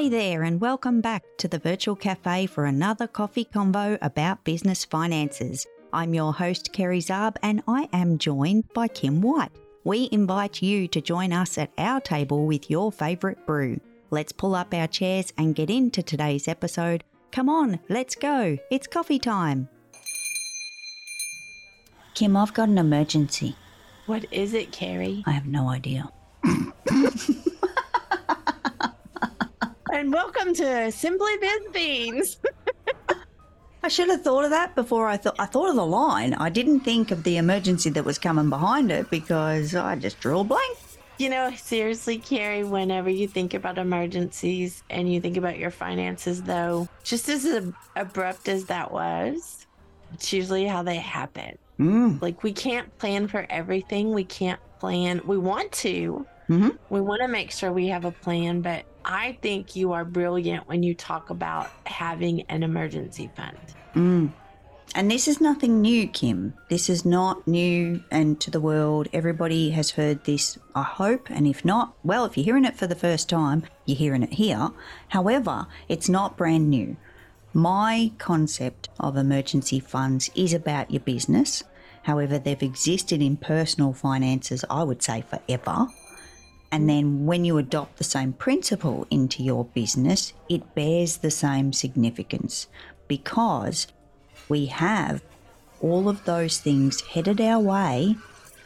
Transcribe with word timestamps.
Hey 0.00 0.08
there, 0.08 0.44
and 0.44 0.62
welcome 0.62 1.02
back 1.02 1.24
to 1.36 1.46
the 1.46 1.58
Virtual 1.58 1.94
Cafe 1.94 2.46
for 2.46 2.64
another 2.64 3.06
coffee 3.06 3.44
convo 3.44 3.98
about 4.00 4.44
business 4.44 4.82
finances. 4.82 5.66
I'm 5.92 6.14
your 6.14 6.32
host, 6.32 6.72
Kerry 6.72 7.00
Zarb, 7.00 7.36
and 7.42 7.62
I 7.68 7.86
am 7.92 8.16
joined 8.16 8.72
by 8.72 8.88
Kim 8.88 9.20
White. 9.20 9.52
We 9.84 10.08
invite 10.10 10.62
you 10.62 10.88
to 10.88 11.02
join 11.02 11.34
us 11.34 11.58
at 11.58 11.70
our 11.76 12.00
table 12.00 12.46
with 12.46 12.70
your 12.70 12.90
favourite 12.90 13.44
brew. 13.44 13.78
Let's 14.08 14.32
pull 14.32 14.54
up 14.54 14.72
our 14.72 14.86
chairs 14.86 15.34
and 15.36 15.54
get 15.54 15.68
into 15.68 16.02
today's 16.02 16.48
episode. 16.48 17.04
Come 17.30 17.50
on, 17.50 17.78
let's 17.90 18.14
go. 18.14 18.56
It's 18.70 18.86
coffee 18.86 19.18
time. 19.18 19.68
Kim, 22.14 22.38
I've 22.38 22.54
got 22.54 22.70
an 22.70 22.78
emergency. 22.78 23.54
What 24.06 24.24
is 24.32 24.54
it, 24.54 24.72
Kerry? 24.72 25.22
I 25.26 25.32
have 25.32 25.46
no 25.46 25.68
idea. 25.68 26.10
And 30.00 30.14
welcome 30.14 30.54
to 30.54 30.90
Simply 30.90 31.36
Biz 31.42 31.60
Beans. 31.74 32.40
I 33.82 33.88
should 33.88 34.08
have 34.08 34.22
thought 34.22 34.44
of 34.44 34.50
that 34.50 34.74
before 34.74 35.06
I 35.06 35.18
thought 35.18 35.34
I 35.38 35.44
thought 35.44 35.68
of 35.68 35.76
the 35.76 35.84
line. 35.84 36.32
I 36.32 36.48
didn't 36.48 36.80
think 36.80 37.10
of 37.10 37.22
the 37.22 37.36
emergency 37.36 37.90
that 37.90 38.02
was 38.02 38.18
coming 38.18 38.48
behind 38.48 38.90
it 38.90 39.10
because 39.10 39.74
I 39.74 39.96
just 39.96 40.18
drew 40.18 40.38
a 40.40 40.44
blank. 40.44 40.78
You 41.18 41.28
know, 41.28 41.50
seriously, 41.54 42.16
Kerry, 42.16 42.64
whenever 42.64 43.10
you 43.10 43.28
think 43.28 43.52
about 43.52 43.76
emergencies 43.76 44.82
and 44.88 45.12
you 45.12 45.20
think 45.20 45.36
about 45.36 45.58
your 45.58 45.70
finances, 45.70 46.44
though, 46.44 46.88
just 47.04 47.28
as 47.28 47.44
ab- 47.44 47.74
abrupt 47.94 48.48
as 48.48 48.64
that 48.64 48.90
was, 48.90 49.66
it's 50.14 50.32
usually 50.32 50.64
how 50.64 50.82
they 50.82 50.96
happen. 50.96 51.58
Mm. 51.78 52.22
Like, 52.22 52.42
we 52.42 52.54
can't 52.54 52.96
plan 52.96 53.28
for 53.28 53.46
everything. 53.50 54.14
We 54.14 54.24
can't 54.24 54.60
plan. 54.78 55.20
We 55.26 55.36
want 55.36 55.72
to. 55.72 56.26
Mhm. 56.48 56.78
We 56.88 57.02
want 57.02 57.20
to 57.20 57.28
make 57.28 57.50
sure 57.50 57.70
we 57.70 57.88
have 57.88 58.06
a 58.06 58.10
plan, 58.12 58.62
but 58.62 58.86
I 59.04 59.38
think 59.42 59.76
you 59.76 59.92
are 59.92 60.04
brilliant 60.04 60.68
when 60.68 60.82
you 60.82 60.94
talk 60.94 61.30
about 61.30 61.70
having 61.86 62.42
an 62.42 62.62
emergency 62.62 63.30
fund. 63.34 63.58
Mm. 63.94 64.32
And 64.94 65.08
this 65.08 65.28
is 65.28 65.40
nothing 65.40 65.80
new, 65.80 66.08
Kim. 66.08 66.54
This 66.68 66.90
is 66.90 67.04
not 67.04 67.46
new 67.46 68.02
and 68.10 68.40
to 68.40 68.50
the 68.50 68.60
world. 68.60 69.08
Everybody 69.12 69.70
has 69.70 69.92
heard 69.92 70.24
this, 70.24 70.58
I 70.74 70.82
hope. 70.82 71.30
And 71.30 71.46
if 71.46 71.64
not, 71.64 71.94
well, 72.02 72.24
if 72.24 72.36
you're 72.36 72.44
hearing 72.44 72.64
it 72.64 72.76
for 72.76 72.88
the 72.88 72.96
first 72.96 73.28
time, 73.28 73.62
you're 73.86 73.96
hearing 73.96 74.24
it 74.24 74.32
here. 74.32 74.70
However, 75.08 75.68
it's 75.88 76.08
not 76.08 76.36
brand 76.36 76.68
new. 76.68 76.96
My 77.52 78.10
concept 78.18 78.88
of 78.98 79.16
emergency 79.16 79.78
funds 79.78 80.28
is 80.34 80.52
about 80.52 80.90
your 80.90 81.00
business. 81.00 81.62
However, 82.02 82.38
they've 82.38 82.62
existed 82.62 83.22
in 83.22 83.36
personal 83.36 83.92
finances, 83.92 84.64
I 84.68 84.82
would 84.82 85.02
say, 85.02 85.22
forever. 85.22 85.88
And 86.72 86.88
then 86.88 87.26
when 87.26 87.44
you 87.44 87.58
adopt 87.58 87.98
the 87.98 88.04
same 88.04 88.32
principle 88.32 89.06
into 89.10 89.42
your 89.42 89.64
business, 89.64 90.32
it 90.48 90.74
bears 90.74 91.18
the 91.18 91.30
same 91.30 91.72
significance 91.72 92.68
because 93.08 93.88
we 94.48 94.66
have 94.66 95.22
all 95.80 96.08
of 96.08 96.24
those 96.24 96.58
things 96.58 97.00
headed 97.00 97.40
our 97.40 97.58
way, 97.58 98.16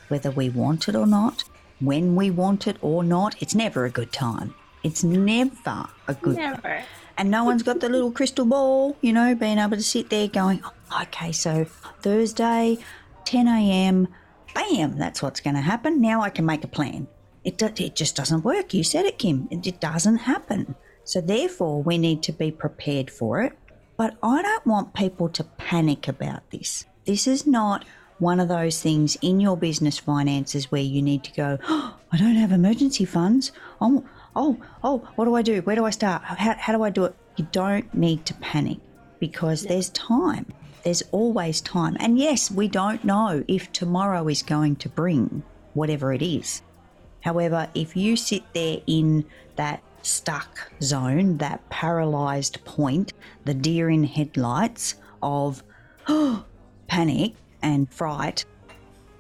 whether 0.09 0.31
we 0.31 0.51
want 0.51 0.89
it 0.89 0.95
or 0.95 1.07
not, 1.07 1.45
when 1.81 2.15
we 2.15 2.31
want 2.31 2.67
it 2.67 2.77
or 2.83 3.03
not. 3.03 3.41
It's 3.41 3.55
never 3.55 3.85
a 3.85 3.91
good 3.91 4.13
time. 4.13 4.55
It's 4.83 5.03
never 5.03 5.87
a 6.09 6.15
good 6.15 6.37
Never. 6.37 6.85
and 7.17 7.31
no 7.31 7.45
one's 7.45 7.63
got 7.63 7.81
the 7.81 7.89
little 7.89 8.13
crystal 8.13 8.45
ball, 8.45 8.99
you 9.01 9.15
know, 9.15 9.35
being 9.35 9.59
able 9.59 9.79
to 9.79 9.83
sit 9.83 10.11
there 10.11 10.29
going, 10.29 10.63
"Oh, 10.63 11.03
okay, 11.03 11.33
so 11.33 11.65
Thursday, 12.03 12.77
10 13.25 13.49
a.m., 13.49 14.09
bam, 14.55 14.99
that's 14.99 15.23
what's 15.23 15.41
going 15.41 15.57
to 15.57 15.63
happen. 15.63 16.03
Now 16.03 16.21
I 16.21 16.29
can 16.29 16.45
make 16.45 16.65
a 16.65 16.69
plan. 16.69 17.09
It, 17.45 17.59
do, 17.59 17.71
it 17.77 17.95
just 17.95 18.17
doesn't 18.17 18.45
work. 18.45 18.73
You 18.75 18.83
said 18.83 19.05
it, 19.05 19.19
Kim. 19.19 19.49
It, 19.51 19.67
it 19.67 19.81
doesn't 19.81 20.17
happen. 20.19 20.75
So 21.05 21.21
therefore, 21.21 21.83
we 21.83 21.99
need 21.99 22.23
to 22.25 22.33
be 22.33 22.51
prepared 22.51 23.11
for 23.11 23.43
it. 23.43 23.53
But 23.97 24.17
I 24.23 24.43
don't 24.43 24.67
want 24.67 24.95
people 24.95 25.29
to 25.29 25.45
panic 25.45 26.09
about 26.09 26.51
this. 26.51 26.87
This 27.05 27.27
is 27.27 27.47
not 27.47 27.85
one 28.19 28.41
of 28.41 28.49
those 28.49 28.81
things 28.81 29.17
in 29.21 29.41
your 29.41 29.57
business 29.57 29.99
finances 29.99 30.71
where 30.71 30.83
you 30.83 31.03
need 31.03 31.25
to 31.25 31.33
go, 31.33 31.59
oh, 31.69 31.97
I 32.13 32.17
don't 32.17 32.37
have 32.37 32.53
emergency 32.53 33.05
funds. 33.05 33.53
Oh, 33.81 34.05
oh, 34.35 34.59
oh, 34.83 35.09
what 35.17 35.27
do 35.27 35.35
I 35.35 35.43
do? 35.43 35.61
Where 35.63 35.77
do 35.77 35.85
I 35.85 35.91
start? 35.91 36.23
How, 36.23 36.55
how 36.59 36.73
do 36.73 36.83
I 36.83 36.91
do 36.91 37.05
it? 37.05 37.15
You 37.37 37.47
don't 37.53 37.93
need 37.93 38.25
to 38.27 38.35
panic 38.35 38.79
because 39.19 39.63
there's 39.65 39.91
time. 39.91 40.47
There's 40.85 41.03
always 41.13 41.61
time. 41.61 41.97
And 41.99 42.19
yes, 42.19 42.51
we 42.51 42.69
don't 42.69 43.05
know 43.05 43.45
if 43.49 43.73
tomorrow 43.73 44.29
is 44.29 44.43
going 44.43 44.77
to 44.77 44.89
bring 44.89 45.43
whatever 45.73 46.13
it 46.13 46.23
is. 46.23 46.63
However, 47.25 47.69
if 47.75 47.97
you 47.97 48.17
sit 48.17 48.43
there 48.53 48.83
in 48.87 49.25
that 49.57 49.83
stuck 50.03 50.71
zone, 50.83 51.39
that 51.39 51.67
paralyzed 51.71 52.63
point, 52.67 53.15
the 53.47 53.55
deer 53.55 53.89
in 53.89 54.05
headlights 54.05 54.97
of 55.23 55.63
panic 56.87 57.33
and 57.63 57.91
fright 57.91 58.45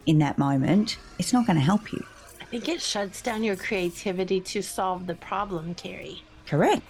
in 0.05 0.19
that 0.19 0.37
moment, 0.37 0.99
it's 1.19 1.33
not 1.33 1.47
going 1.47 1.57
to 1.57 1.65
help 1.65 1.95
you. 1.95 2.05
I 2.43 2.45
think 2.45 2.69
it 2.69 2.83
shuts 2.83 3.23
down 3.23 3.43
your 3.43 3.57
creativity 3.57 4.39
to 4.39 4.61
solve 4.61 5.07
the 5.07 5.15
problem, 5.15 5.75
Kerry. 5.75 6.23
Correct. 6.47 6.83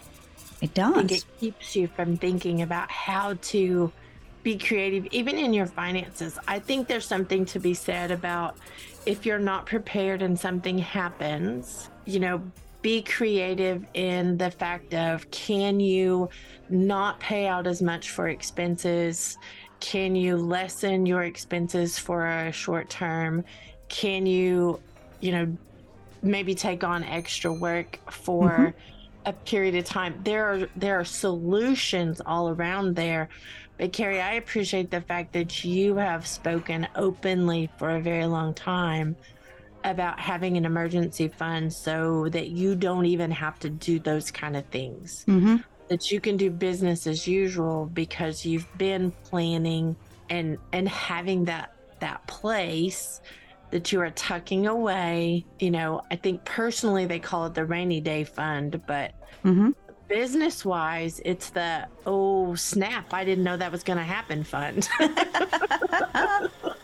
It 0.60 0.76
I 0.76 0.92
think 0.94 1.08
does. 1.10 1.19
it 1.19 1.26
keeps 1.38 1.76
you 1.76 1.86
from 1.86 2.16
thinking 2.16 2.60
about 2.60 2.91
how 2.91 3.34
to 3.34 3.92
be 4.44 4.56
creative, 4.56 5.06
even 5.10 5.37
in 5.37 5.53
your 5.53 5.66
finances. 5.66 6.38
I 6.47 6.60
think 6.60 6.87
there's 6.87 7.06
something 7.06 7.44
to 7.47 7.59
be 7.59 7.75
said 7.75 8.12
about 8.12 8.56
if 9.06 9.27
you're 9.27 9.38
not 9.38 9.66
prepared 9.66 10.22
and 10.22 10.38
something 10.38 10.78
happens, 10.78 11.91
you 12.05 12.21
know, 12.21 12.43
be 12.83 13.03
creative 13.03 13.84
in 13.94 14.37
the 14.37 14.50
fact 14.50 14.93
of 14.93 15.28
can 15.31 15.81
you 15.81 16.28
not 16.69 17.19
pay 17.19 17.47
out 17.47 17.66
as 17.66 17.81
much 17.81 18.10
for 18.10 18.28
expenses? 18.28 19.38
Can 19.81 20.15
you 20.15 20.37
lessen 20.37 21.06
your 21.06 21.22
expenses 21.22 21.99
for 21.99 22.27
a 22.27 22.53
short 22.53 22.91
term? 22.91 23.43
Can 23.88 24.27
you, 24.27 24.81
you 25.21 25.33
know, 25.33 25.56
maybe 26.22 26.54
take 26.54 26.84
on 26.84 27.04
extra 27.04 27.53
work 27.53 27.99
for 28.10 28.50
mm-hmm. 28.50 28.78
a 29.25 29.33
period 29.33 29.75
of 29.77 29.87
time? 29.87 30.21
There 30.22 30.44
are 30.44 30.69
there 30.77 31.00
are 31.00 31.04
solutions 31.04 32.21
all 32.27 32.50
around 32.50 32.97
there. 32.97 33.31
But 33.78 33.92
Kerry, 33.92 34.20
I 34.20 34.34
appreciate 34.34 34.90
the 34.90 35.00
fact 35.00 35.32
that 35.32 35.64
you 35.64 35.96
have 35.96 36.26
spoken 36.26 36.86
openly 36.94 37.70
for 37.78 37.90
a 37.90 38.00
very 38.00 38.26
long 38.26 38.54
time 38.54 39.16
about 39.82 40.18
having 40.20 40.56
an 40.56 40.64
emergency 40.64 41.28
fund 41.28 41.72
so 41.72 42.28
that 42.30 42.48
you 42.48 42.76
don't 42.76 43.06
even 43.06 43.30
have 43.30 43.58
to 43.60 43.70
do 43.70 43.98
those 43.98 44.30
kind 44.30 44.56
of 44.56 44.66
things. 44.68 45.24
Hmm 45.26 45.56
that 45.88 46.10
you 46.10 46.20
can 46.20 46.36
do 46.36 46.50
business 46.50 47.06
as 47.06 47.26
usual 47.26 47.90
because 47.92 48.44
you've 48.44 48.66
been 48.76 49.12
planning 49.24 49.96
and 50.30 50.58
and 50.72 50.88
having 50.88 51.44
that 51.44 51.70
that 52.00 52.26
place 52.26 53.20
that 53.70 53.92
you 53.92 54.00
are 54.00 54.10
tucking 54.10 54.66
away. 54.66 55.46
You 55.60 55.70
know 55.70 56.02
i 56.10 56.16
think 56.16 56.44
personally 56.44 57.06
they 57.06 57.18
call 57.18 57.46
it 57.46 57.54
the 57.54 57.64
rainy 57.64 58.00
day 58.00 58.24
fund 58.24 58.82
but 58.86 59.12
hmm 59.42 59.70
business 60.09 60.65
wise 60.65 61.20
it's 61.25 61.50
the 61.50 61.87
oh 62.06 62.54
snap 62.54 63.12
i 63.12 63.25
didn't 63.25 63.44
know 63.44 63.56
that 63.56 63.72
was 63.72 63.82
going 63.82 63.98
to 63.98 64.04
happen 64.04 64.44
fund 64.44 64.88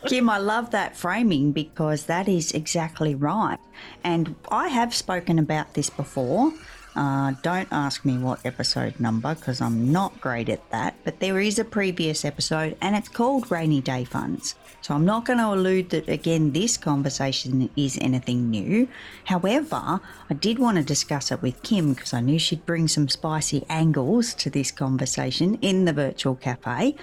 Kim, 0.07 0.31
I 0.31 0.39
love 0.39 0.71
that 0.71 0.97
framing 0.97 1.53
because 1.53 2.07
that 2.07 2.27
is 2.27 2.53
exactly 2.53 3.15
right. 3.15 3.59
And 4.03 4.35
I 4.51 4.69
have 4.69 4.95
spoken 4.95 5.39
about 5.39 5.75
this 5.75 5.91
before. 5.91 6.53
Uh, 6.97 7.35
don't 7.43 7.69
ask 7.71 8.05
me 8.05 8.19
what 8.19 8.45
episode 8.45 8.99
number 8.99 9.35
because 9.35 9.61
I'm 9.61 9.93
not 9.93 10.21
great 10.21 10.49
at 10.49 10.69
that. 10.71 10.97
But 11.05 11.21
there 11.21 11.39
is 11.39 11.59
a 11.59 11.65
previous 11.65 12.25
episode 12.25 12.77
and 12.81 12.97
it's 12.97 13.09
called 13.09 13.51
Rainy 13.51 13.81
Day 13.81 14.05
Funds. 14.05 14.57
So 14.81 14.95
I'm 14.95 15.05
not 15.05 15.25
going 15.25 15.39
to 15.39 15.53
allude 15.53 15.91
that 15.91 16.09
again 16.09 16.53
this 16.53 16.77
conversation 16.77 17.71
is 17.77 17.99
anything 18.01 18.51
new. 18.51 18.89
However, 19.25 20.01
I 20.29 20.35
did 20.35 20.59
want 20.59 20.79
to 20.79 20.83
discuss 20.83 21.31
it 21.31 21.43
with 21.43 21.63
Kim 21.63 21.95
because 21.95 22.13
I 22.13 22.21
knew 22.21 22.39
she'd 22.39 22.67
bring 22.67 22.89
some 22.89 23.09
spicy 23.09 23.65
angles 23.69 24.35
to 24.35 24.51
this 24.51 24.71
conversation 24.71 25.59
in 25.63 25.85
the 25.85 25.93
virtual 25.93 26.35
cafe. 26.35 26.97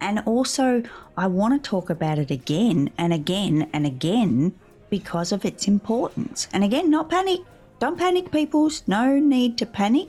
And 0.00 0.20
also, 0.26 0.82
I 1.16 1.26
want 1.26 1.62
to 1.62 1.68
talk 1.68 1.90
about 1.90 2.18
it 2.18 2.30
again 2.30 2.90
and 2.98 3.12
again 3.12 3.68
and 3.72 3.86
again 3.86 4.54
because 4.90 5.32
of 5.32 5.44
its 5.44 5.66
importance. 5.66 6.48
And 6.52 6.62
again, 6.64 6.90
not 6.90 7.10
panic. 7.10 7.40
Don't 7.84 7.98
panic, 7.98 8.30
peoples. 8.30 8.82
No 8.86 9.18
need 9.18 9.58
to 9.58 9.66
panic, 9.66 10.08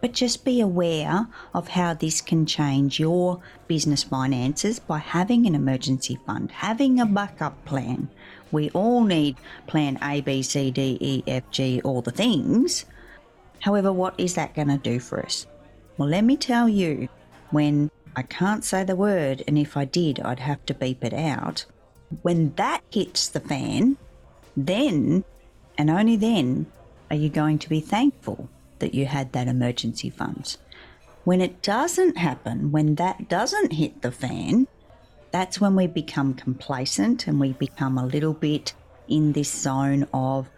but 0.00 0.12
just 0.12 0.44
be 0.44 0.60
aware 0.60 1.26
of 1.54 1.66
how 1.66 1.92
this 1.92 2.20
can 2.20 2.46
change 2.46 3.00
your 3.00 3.42
business 3.66 4.04
finances 4.04 4.78
by 4.78 4.98
having 4.98 5.44
an 5.44 5.56
emergency 5.56 6.20
fund, 6.24 6.52
having 6.52 7.00
a 7.00 7.04
backup 7.04 7.64
plan. 7.64 8.08
We 8.52 8.70
all 8.70 9.02
need 9.02 9.38
plan 9.66 9.98
A, 10.04 10.20
B, 10.20 10.40
C, 10.40 10.70
D, 10.70 10.98
E, 11.00 11.24
F, 11.26 11.50
G, 11.50 11.80
all 11.82 12.00
the 12.00 12.12
things. 12.12 12.84
However, 13.58 13.92
what 13.92 14.14
is 14.18 14.36
that 14.36 14.54
going 14.54 14.68
to 14.68 14.78
do 14.78 15.00
for 15.00 15.20
us? 15.20 15.48
Well, 15.98 16.08
let 16.08 16.22
me 16.22 16.36
tell 16.36 16.68
you, 16.68 17.08
when 17.50 17.90
I 18.14 18.22
can't 18.22 18.64
say 18.64 18.84
the 18.84 18.94
word, 18.94 19.42
and 19.48 19.58
if 19.58 19.76
I 19.76 19.84
did, 19.84 20.20
I'd 20.20 20.38
have 20.38 20.64
to 20.66 20.74
beep 20.74 21.02
it 21.02 21.12
out. 21.12 21.66
When 22.22 22.54
that 22.54 22.82
hits 22.92 23.26
the 23.26 23.40
fan, 23.40 23.96
then 24.56 25.24
and 25.76 25.90
only 25.90 26.14
then 26.14 26.66
are 27.10 27.16
you 27.16 27.28
going 27.28 27.58
to 27.58 27.68
be 27.68 27.80
thankful 27.80 28.48
that 28.78 28.94
you 28.94 29.06
had 29.06 29.32
that 29.32 29.48
emergency 29.48 30.10
funds. 30.10 30.58
When 31.24 31.40
it 31.40 31.62
doesn't 31.62 32.18
happen, 32.18 32.70
when 32.70 32.96
that 32.96 33.28
doesn't 33.28 33.72
hit 33.72 34.02
the 34.02 34.12
fan, 34.12 34.68
that's 35.32 35.60
when 35.60 35.74
we 35.74 35.86
become 35.86 36.34
complacent 36.34 37.26
and 37.26 37.40
we 37.40 37.52
become 37.52 37.98
a 37.98 38.06
little 38.06 38.32
bit 38.32 38.74
in 39.08 39.32
this 39.32 39.52
zone 39.52 40.06
of, 40.14 40.48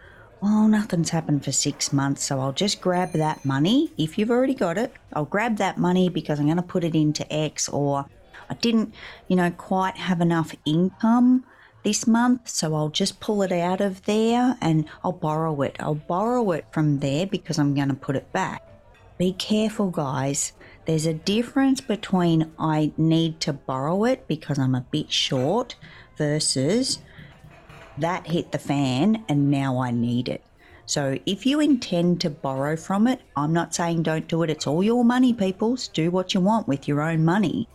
well, 0.41 0.67
nothing's 0.67 1.09
happened 1.09 1.43
for 1.43 1.51
six 1.51 1.91
months, 1.91 2.23
so 2.23 2.39
I'll 2.39 2.53
just 2.53 2.81
grab 2.81 3.11
that 3.13 3.43
money. 3.43 3.91
If 3.97 4.17
you've 4.17 4.31
already 4.31 4.53
got 4.53 4.77
it, 4.77 4.93
I'll 5.13 5.25
grab 5.25 5.57
that 5.57 5.77
money 5.77 6.07
because 6.07 6.39
I'm 6.39 6.45
going 6.45 6.57
to 6.57 6.63
put 6.63 6.83
it 6.83 6.95
into 6.95 7.31
X, 7.33 7.67
or 7.67 8.05
I 8.49 8.53
didn't, 8.55 8.93
you 9.27 9.35
know, 9.35 9.51
quite 9.51 9.97
have 9.97 10.21
enough 10.21 10.55
income 10.65 11.45
this 11.83 12.05
month, 12.05 12.49
so 12.49 12.75
I'll 12.75 12.89
just 12.89 13.19
pull 13.19 13.41
it 13.41 13.51
out 13.51 13.81
of 13.81 14.03
there 14.05 14.57
and 14.61 14.85
I'll 15.03 15.11
borrow 15.11 15.61
it. 15.61 15.75
I'll 15.79 15.95
borrow 15.95 16.51
it 16.51 16.65
from 16.71 16.99
there 16.99 17.25
because 17.25 17.57
I'm 17.57 17.73
going 17.73 17.89
to 17.89 17.95
put 17.95 18.15
it 18.15 18.31
back. 18.31 18.63
Be 19.17 19.33
careful, 19.33 19.89
guys. 19.89 20.53
There's 20.85 21.05
a 21.05 21.13
difference 21.13 21.81
between 21.81 22.51
I 22.57 22.91
need 22.97 23.39
to 23.41 23.53
borrow 23.53 24.05
it 24.05 24.27
because 24.27 24.57
I'm 24.57 24.75
a 24.75 24.85
bit 24.89 25.11
short 25.11 25.75
versus 26.17 26.99
that 27.97 28.27
hit 28.27 28.51
the 28.51 28.59
fan 28.59 29.23
and 29.27 29.51
now 29.51 29.79
I 29.79 29.91
need 29.91 30.29
it. 30.29 30.43
So 30.85 31.19
if 31.25 31.45
you 31.45 31.59
intend 31.59 32.21
to 32.21 32.29
borrow 32.29 32.75
from 32.75 33.07
it, 33.07 33.21
I'm 33.35 33.53
not 33.53 33.75
saying 33.75 34.03
don't 34.03 34.27
do 34.27 34.41
it. 34.41 34.49
It's 34.49 34.65
all 34.65 34.81
your 34.81 35.05
money, 35.05 35.33
peoples. 35.33 35.87
Do 35.87 36.09
what 36.09 36.33
you 36.33 36.41
want 36.41 36.67
with 36.67 36.87
your 36.87 37.01
own 37.01 37.23
money. 37.23 37.67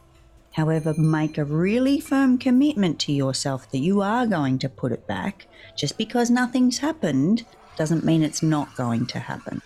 However, 0.54 0.94
make 0.94 1.36
a 1.36 1.44
really 1.44 1.98
firm 1.98 2.38
commitment 2.38 3.00
to 3.00 3.12
yourself 3.12 3.70
that 3.72 3.78
you 3.78 4.02
are 4.02 4.24
going 4.24 4.58
to 4.60 4.68
put 4.68 4.92
it 4.92 5.06
back. 5.06 5.48
Just 5.76 5.98
because 5.98 6.30
nothing's 6.30 6.78
happened 6.78 7.44
doesn't 7.76 8.04
mean 8.04 8.22
it's 8.22 8.42
not 8.42 8.74
going 8.76 9.06
to 9.06 9.18
happen. 9.18 9.60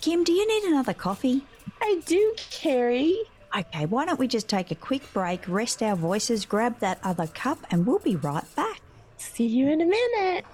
Kim, 0.00 0.24
do 0.24 0.32
you 0.32 0.46
need 0.48 0.64
another 0.64 0.94
coffee? 0.94 1.42
I 1.80 2.00
do, 2.06 2.34
Carrie. 2.50 3.16
Okay, 3.56 3.86
why 3.86 4.04
don't 4.04 4.18
we 4.18 4.26
just 4.26 4.48
take 4.48 4.72
a 4.72 4.74
quick 4.74 5.02
break, 5.12 5.46
rest 5.46 5.80
our 5.80 5.94
voices, 5.94 6.44
grab 6.44 6.80
that 6.80 6.98
other 7.04 7.28
cup, 7.28 7.58
and 7.70 7.86
we'll 7.86 8.00
be 8.00 8.16
right 8.16 8.44
back. 8.56 8.80
See 9.16 9.46
you 9.46 9.68
in 9.68 9.80
a 9.80 9.86
minute. 9.86 10.44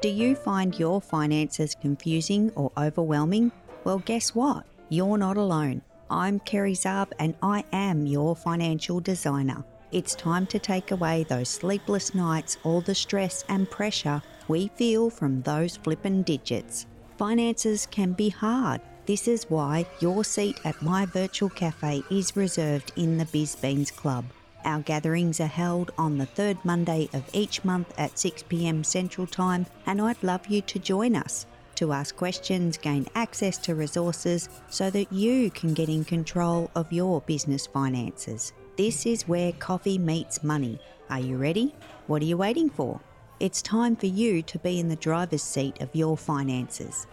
Do 0.00 0.08
you 0.08 0.36
find 0.36 0.78
your 0.78 1.00
finances 1.00 1.74
confusing 1.74 2.52
or 2.54 2.70
overwhelming? 2.78 3.50
Well, 3.82 3.98
guess 3.98 4.32
what? 4.32 4.64
You're 4.90 5.18
not 5.18 5.36
alone. 5.36 5.82
I'm 6.08 6.38
Kerry 6.38 6.74
Zarb 6.74 7.10
and 7.18 7.34
I 7.42 7.64
am 7.72 8.06
your 8.06 8.36
financial 8.36 9.00
designer. 9.00 9.64
It's 9.90 10.14
time 10.14 10.46
to 10.46 10.60
take 10.60 10.92
away 10.92 11.24
those 11.24 11.48
sleepless 11.48 12.14
nights, 12.14 12.58
all 12.62 12.80
the 12.80 12.94
stress 12.94 13.44
and 13.48 13.68
pressure 13.68 14.22
we 14.46 14.68
feel 14.76 15.10
from 15.10 15.42
those 15.42 15.76
flippin' 15.76 16.22
digits. 16.22 16.86
Finances 17.16 17.84
can 17.90 18.12
be 18.12 18.28
hard. 18.28 18.80
This 19.06 19.26
is 19.26 19.50
why 19.50 19.84
your 19.98 20.22
seat 20.22 20.60
at 20.64 20.80
my 20.80 21.06
virtual 21.06 21.50
cafe 21.50 22.04
is 22.08 22.36
reserved 22.36 22.92
in 22.94 23.18
the 23.18 23.24
BizBeans 23.24 23.92
Club. 23.92 24.26
Our 24.64 24.80
gatherings 24.80 25.40
are 25.40 25.46
held 25.46 25.92
on 25.96 26.18
the 26.18 26.26
third 26.26 26.58
Monday 26.64 27.08
of 27.12 27.24
each 27.32 27.64
month 27.64 27.92
at 27.96 28.18
6 28.18 28.42
pm 28.44 28.84
Central 28.84 29.26
Time, 29.26 29.66
and 29.86 30.00
I'd 30.00 30.22
love 30.22 30.46
you 30.46 30.60
to 30.62 30.78
join 30.78 31.16
us 31.16 31.46
to 31.78 31.92
ask 31.92 32.16
questions, 32.16 32.76
gain 32.76 33.06
access 33.14 33.56
to 33.56 33.72
resources 33.72 34.48
so 34.68 34.90
that 34.90 35.12
you 35.12 35.48
can 35.52 35.74
get 35.74 35.88
in 35.88 36.04
control 36.04 36.68
of 36.74 36.92
your 36.92 37.20
business 37.20 37.68
finances. 37.68 38.52
This 38.76 39.06
is 39.06 39.28
where 39.28 39.52
coffee 39.52 39.96
meets 39.96 40.42
money. 40.42 40.80
Are 41.08 41.20
you 41.20 41.36
ready? 41.36 41.72
What 42.08 42.20
are 42.20 42.24
you 42.24 42.36
waiting 42.36 42.68
for? 42.68 43.00
It's 43.38 43.62
time 43.62 43.94
for 43.94 44.06
you 44.06 44.42
to 44.42 44.58
be 44.58 44.80
in 44.80 44.88
the 44.88 44.96
driver's 44.96 45.44
seat 45.44 45.80
of 45.80 45.94
your 45.94 46.16
finances. 46.16 47.06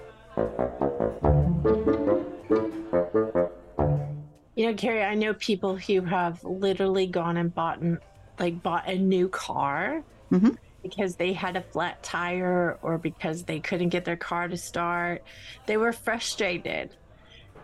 You 4.56 4.68
know, 4.68 4.74
Kerry, 4.74 5.04
I 5.04 5.16
know 5.16 5.34
people 5.34 5.76
who 5.76 6.02
have 6.02 6.44
literally 6.44 7.08
gone 7.08 7.38
and 7.38 7.54
bought 7.54 7.80
and 7.80 8.00
like 8.40 8.62
bought 8.64 8.88
a 8.90 8.98
new 8.98 9.30
car 9.30 10.04
Mm-hmm. 10.32 10.52
because 10.82 11.16
they 11.16 11.34
had 11.34 11.56
a 11.56 11.62
flat 11.62 12.02
tire 12.02 12.80
or 12.82 12.98
because 12.98 13.44
they 13.44 13.60
couldn't 13.60 13.90
get 13.90 14.06
their 14.06 14.18
car 14.18 14.48
to 14.48 14.58
start. 14.58 15.24
They 15.68 15.78
were 15.78 15.94
frustrated. 15.94 16.90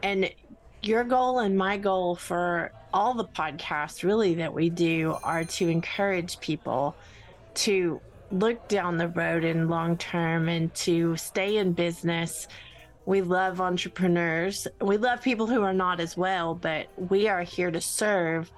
And 0.04 0.30
your 0.84 1.04
goal 1.04 1.40
and 1.40 1.58
my 1.58 1.78
goal 1.78 2.16
for 2.16 2.72
all 2.94 3.16
the 3.16 3.26
podcasts 3.26 4.04
really 4.04 4.36
that 4.36 4.54
we 4.54 4.70
do 4.70 5.18
are 5.24 5.44
to 5.44 5.70
encourage 5.70 6.40
people 6.40 6.96
to 7.56 8.00
look 8.32 8.68
down 8.68 8.98
the 8.98 9.08
road 9.08 9.44
in 9.44 9.68
long 9.68 9.98
term 9.98 10.48
and 10.48 10.74
to 10.76 11.18
stay 11.18 11.58
in 11.58 11.74
business 11.74 12.48
we 13.06 13.22
love 13.22 13.60
entrepreneurs. 13.60 14.68
We 14.80 14.98
love 14.98 15.22
people 15.22 15.48
who 15.48 15.62
are 15.62 15.74
not 15.74 16.00
as 16.00 16.16
well, 16.16 16.56
but 16.56 16.88
we 16.98 17.28
are 17.28 17.42
here 17.42 17.72
to 17.72 17.82
serve 17.82 18.52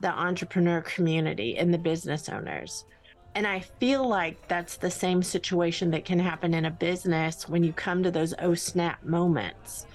the 0.00 0.10
entrepreneur 0.10 0.80
community 0.80 1.58
and 1.58 1.72
the 1.72 1.78
business 1.78 2.28
owners. 2.28 2.84
And 3.34 3.46
I 3.46 3.60
feel 3.60 4.08
like 4.08 4.48
that's 4.48 4.76
the 4.76 4.90
same 4.90 5.22
situation 5.22 5.90
that 5.92 6.04
can 6.04 6.18
happen 6.18 6.54
in 6.54 6.64
a 6.64 6.70
business 6.70 7.48
when 7.48 7.62
you 7.62 7.72
come 7.72 8.02
to 8.02 8.10
those 8.10 8.34
oh 8.40 8.54
snap 8.54 9.04
moments. 9.04 9.86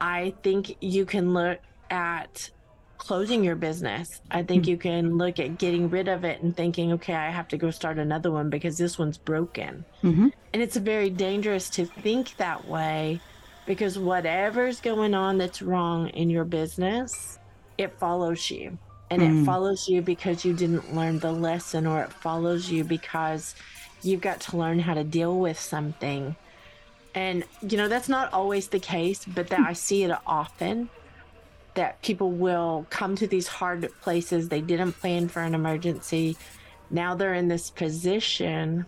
I 0.00 0.34
think 0.42 0.76
you 0.80 1.04
can 1.04 1.32
look 1.32 1.60
at 1.90 2.50
closing 3.00 3.42
your 3.42 3.56
business. 3.56 4.20
I 4.30 4.42
think 4.42 4.68
you 4.68 4.76
can 4.76 5.16
look 5.16 5.40
at 5.40 5.56
getting 5.58 5.88
rid 5.88 6.06
of 6.06 6.22
it 6.24 6.42
and 6.42 6.54
thinking, 6.54 6.92
okay, 6.92 7.14
I 7.14 7.30
have 7.30 7.48
to 7.48 7.56
go 7.56 7.70
start 7.70 7.98
another 7.98 8.30
one 8.30 8.50
because 8.50 8.76
this 8.76 8.98
one's 8.98 9.16
broken. 9.16 9.86
Mm-hmm. 10.02 10.28
And 10.52 10.62
it's 10.62 10.76
very 10.76 11.08
dangerous 11.08 11.70
to 11.70 11.86
think 11.86 12.36
that 12.36 12.68
way 12.68 13.18
because 13.66 13.98
whatever's 13.98 14.80
going 14.82 15.14
on 15.14 15.38
that's 15.38 15.62
wrong 15.62 16.08
in 16.10 16.28
your 16.28 16.44
business, 16.44 17.38
it 17.78 17.98
follows 17.98 18.50
you. 18.50 18.76
And 19.10 19.22
Mm. 19.22 19.42
it 19.42 19.44
follows 19.46 19.88
you 19.88 20.02
because 20.02 20.44
you 20.44 20.52
didn't 20.52 20.94
learn 20.94 21.18
the 21.20 21.32
lesson, 21.32 21.86
or 21.86 22.02
it 22.02 22.12
follows 22.12 22.70
you 22.70 22.84
because 22.84 23.54
you've 24.02 24.20
got 24.20 24.40
to 24.40 24.56
learn 24.58 24.78
how 24.78 24.94
to 24.94 25.04
deal 25.04 25.38
with 25.38 25.58
something. 25.58 26.36
And, 27.14 27.44
you 27.62 27.76
know, 27.78 27.88
that's 27.88 28.08
not 28.08 28.32
always 28.32 28.68
the 28.68 28.78
case, 28.78 29.24
but 29.24 29.48
that 29.48 29.60
I 29.60 29.72
see 29.72 30.04
it 30.04 30.12
often 30.26 30.90
that 31.74 32.00
people 32.02 32.30
will 32.32 32.86
come 32.90 33.16
to 33.16 33.26
these 33.26 33.46
hard 33.46 33.88
places. 34.00 34.48
They 34.48 34.60
didn't 34.60 34.92
plan 34.92 35.28
for 35.28 35.40
an 35.42 35.54
emergency. 35.54 36.36
Now 36.90 37.14
they're 37.14 37.34
in 37.34 37.48
this 37.48 37.70
position 37.70 38.86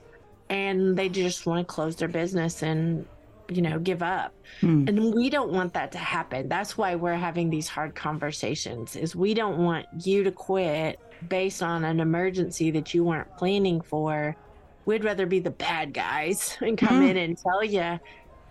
and 0.50 0.96
they 0.96 1.08
just 1.08 1.46
want 1.46 1.66
to 1.66 1.72
close 1.72 1.96
their 1.96 2.08
business 2.08 2.62
and, 2.62 3.06
you 3.48 3.62
know, 3.62 3.78
give 3.78 4.02
up. 4.02 4.34
Mm. 4.60 4.88
And 4.88 5.14
we 5.14 5.30
don't 5.30 5.52
want 5.52 5.72
that 5.74 5.92
to 5.92 5.98
happen. 5.98 6.48
That's 6.48 6.76
why 6.76 6.96
we're 6.96 7.14
having 7.14 7.48
these 7.50 7.68
hard 7.68 7.94
conversations 7.94 8.96
is 8.96 9.14
we 9.16 9.34
don't 9.34 9.58
want 9.58 9.86
you 10.04 10.24
to 10.24 10.32
quit 10.32 10.98
based 11.28 11.62
on 11.62 11.84
an 11.84 12.00
emergency 12.00 12.70
that 12.72 12.92
you 12.92 13.04
weren't 13.04 13.34
planning 13.36 13.80
for. 13.80 14.34
We'd 14.84 15.04
rather 15.04 15.26
be 15.26 15.38
the 15.38 15.52
bad 15.52 15.94
guys 15.94 16.58
and 16.60 16.76
come 16.76 17.00
Mhm. 17.02 17.10
in 17.10 17.16
and 17.16 17.38
tell 17.38 17.62
you 17.64 18.00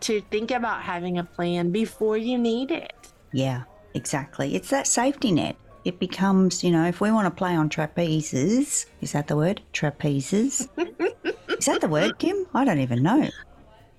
to 0.02 0.22
think 0.32 0.52
about 0.52 0.82
having 0.82 1.18
a 1.20 1.24
plan 1.24 1.72
before 1.72 2.18
you 2.18 2.38
need 2.38 2.72
it. 2.72 2.94
Yeah, 3.34 3.64
exactly. 3.94 4.56
It's 4.56 4.70
that 4.70 4.88
safety 4.88 5.32
net. 5.32 5.56
It 5.84 6.00
becomes, 6.00 6.64
you 6.64 6.72
know, 6.72 6.86
if 6.86 7.02
we 7.02 7.12
want 7.12 7.26
to 7.26 7.32
play 7.32 7.56
on 7.56 7.70
trapezes, 7.70 8.86
is 9.02 9.12
that 9.14 9.28
the 9.28 9.36
word? 9.36 9.62
Trapezes? 9.74 10.70
is 11.58 11.66
that 11.66 11.82
the 11.82 11.88
word, 11.88 12.20
Kim? 12.20 12.46
I 12.54 12.66
don't 12.66 12.80
even 12.80 13.02
know. 13.02 13.30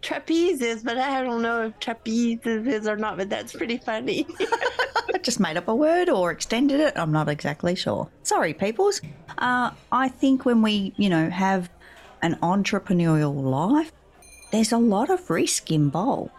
Trapezes, 0.00 0.84
but 0.84 0.96
I 0.96 1.22
don't 1.22 1.42
know 1.42 1.66
if 1.66 1.78
trapezes 1.80 2.66
is 2.66 2.86
or 2.86 2.96
not, 2.96 3.16
but 3.16 3.28
that's 3.28 3.52
pretty 3.52 3.78
funny. 3.78 4.26
I 5.14 5.18
just 5.22 5.40
made 5.40 5.56
up 5.56 5.66
a 5.68 5.74
word 5.74 6.08
or 6.08 6.30
extended 6.30 6.78
it. 6.78 6.92
I'm 6.96 7.12
not 7.12 7.28
exactly 7.28 7.74
sure. 7.74 8.08
Sorry, 8.22 8.54
peoples. 8.54 9.00
Uh, 9.38 9.70
I 9.90 10.08
think 10.08 10.44
when 10.44 10.62
we, 10.62 10.92
you 10.96 11.08
know, 11.08 11.30
have 11.30 11.68
an 12.22 12.36
entrepreneurial 12.42 13.34
life, 13.34 13.92
there's 14.52 14.70
a 14.70 14.78
lot 14.78 15.10
of 15.10 15.28
risk 15.30 15.70
involved. 15.72 16.30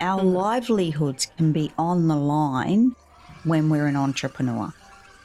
Our 0.00 0.22
mm. 0.22 0.32
livelihoods 0.32 1.26
can 1.36 1.52
be 1.52 1.70
on 1.76 2.08
the 2.08 2.16
line 2.16 2.96
when 3.44 3.68
we're 3.68 3.86
an 3.86 3.96
entrepreneur. 3.96 4.72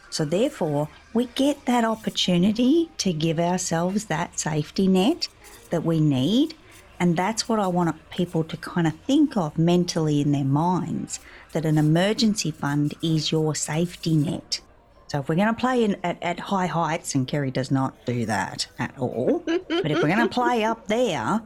So, 0.10 0.24
therefore, 0.24 0.88
we 1.14 1.26
get 1.36 1.66
that 1.66 1.84
opportunity 1.84 2.90
to 3.00 3.12
give 3.12 3.40
ourselves 3.40 4.06
that 4.06 4.40
safety 4.40 4.88
net 4.88 5.28
that 5.70 5.84
we 5.84 6.00
need. 6.00 6.56
And 7.00 7.18
that's 7.18 7.50
what 7.50 7.60
I 7.60 7.68
want 7.68 8.10
people 8.10 8.46
to 8.46 8.56
kind 8.56 8.88
of 8.88 8.96
think 9.02 9.36
of 9.36 9.58
mentally 9.58 10.22
in 10.22 10.32
their 10.32 10.46
minds 10.46 11.20
that 11.52 11.66
an 11.66 11.78
emergency 11.78 12.52
fund 12.52 12.94
is 13.02 13.32
your 13.32 13.56
safety 13.56 14.16
net. 14.16 14.62
So, 15.08 15.20
if 15.20 15.30
we're 15.30 15.36
going 15.36 15.54
to 15.54 15.54
play 15.54 15.84
in, 15.84 15.98
at, 16.04 16.22
at 16.24 16.40
high 16.40 16.68
heights, 16.68 17.14
and 17.16 17.28
Kerry 17.28 17.52
does 17.52 17.72
not 17.72 17.94
do 18.06 18.26
that 18.26 18.68
at 18.80 18.98
all, 18.98 19.40
but 19.46 19.92
if 19.92 20.02
we're 20.02 20.16
going 20.16 20.18
to 20.30 20.34
play 20.34 20.64
up 20.64 20.88
there 20.88 21.42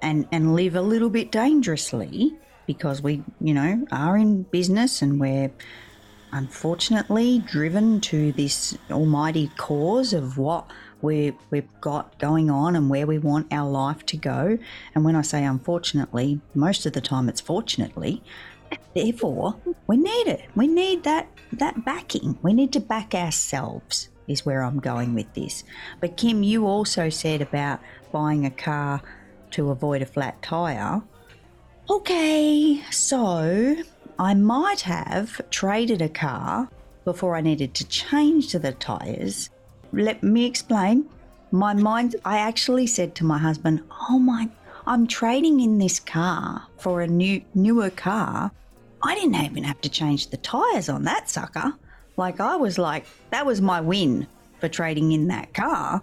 and, 0.00 0.26
and 0.32 0.54
live 0.54 0.74
a 0.74 0.82
little 0.82 1.10
bit 1.10 1.30
dangerously, 1.30 2.36
because 2.66 3.02
we, 3.02 3.22
you 3.40 3.54
know, 3.54 3.84
are 3.92 4.16
in 4.16 4.42
business 4.44 5.02
and 5.02 5.20
we're 5.20 5.50
unfortunately 6.32 7.40
driven 7.40 8.00
to 8.00 8.32
this 8.32 8.76
almighty 8.90 9.50
cause 9.56 10.12
of 10.12 10.38
what 10.38 10.70
we 11.02 11.32
we've 11.50 11.68
got 11.80 12.18
going 12.18 12.48
on 12.48 12.74
and 12.74 12.88
where 12.88 13.06
we 13.06 13.18
want 13.18 13.52
our 13.52 13.68
life 13.68 14.06
to 14.06 14.16
go. 14.16 14.58
And 14.94 15.04
when 15.04 15.16
I 15.16 15.22
say 15.22 15.44
unfortunately, 15.44 16.40
most 16.54 16.86
of 16.86 16.92
the 16.92 17.00
time 17.00 17.28
it's 17.28 17.40
fortunately. 17.40 18.22
Therefore, 18.94 19.56
we 19.86 19.98
need 19.98 20.28
it. 20.28 20.48
We 20.54 20.66
need 20.66 21.04
that 21.04 21.28
that 21.52 21.84
backing. 21.84 22.38
We 22.42 22.54
need 22.54 22.72
to 22.72 22.80
back 22.80 23.14
ourselves 23.14 24.08
is 24.28 24.46
where 24.46 24.62
I'm 24.62 24.78
going 24.78 25.14
with 25.14 25.32
this. 25.34 25.64
But 26.00 26.16
Kim, 26.16 26.42
you 26.42 26.66
also 26.66 27.10
said 27.10 27.42
about 27.42 27.80
buying 28.12 28.46
a 28.46 28.50
car 28.50 29.02
to 29.50 29.70
avoid 29.70 30.00
a 30.00 30.06
flat 30.06 30.40
tire. 30.42 31.02
Okay, 31.92 32.80
so 32.90 33.76
I 34.18 34.32
might 34.32 34.80
have 34.80 35.38
traded 35.50 36.00
a 36.00 36.08
car 36.08 36.70
before 37.04 37.36
I 37.36 37.42
needed 37.42 37.74
to 37.74 37.86
change 37.86 38.48
to 38.48 38.58
the 38.58 38.72
tyres. 38.72 39.50
Let 39.92 40.22
me 40.22 40.46
explain. 40.46 41.04
My 41.50 41.74
mind, 41.74 42.16
I 42.24 42.38
actually 42.38 42.86
said 42.86 43.14
to 43.16 43.26
my 43.26 43.36
husband, 43.36 43.82
Oh 44.08 44.18
my, 44.18 44.48
I'm 44.86 45.06
trading 45.06 45.60
in 45.60 45.76
this 45.76 46.00
car 46.00 46.66
for 46.78 47.02
a 47.02 47.06
new, 47.06 47.42
newer 47.54 47.90
car. 47.90 48.50
I 49.02 49.14
didn't 49.14 49.44
even 49.44 49.62
have 49.64 49.82
to 49.82 49.90
change 49.90 50.28
the 50.28 50.38
tyres 50.38 50.88
on 50.88 51.04
that 51.04 51.28
sucker. 51.28 51.74
Like, 52.16 52.40
I 52.40 52.56
was 52.56 52.78
like, 52.78 53.04
that 53.28 53.44
was 53.44 53.60
my 53.60 53.82
win 53.82 54.26
for 54.60 54.68
trading 54.70 55.12
in 55.12 55.28
that 55.28 55.52
car. 55.52 56.00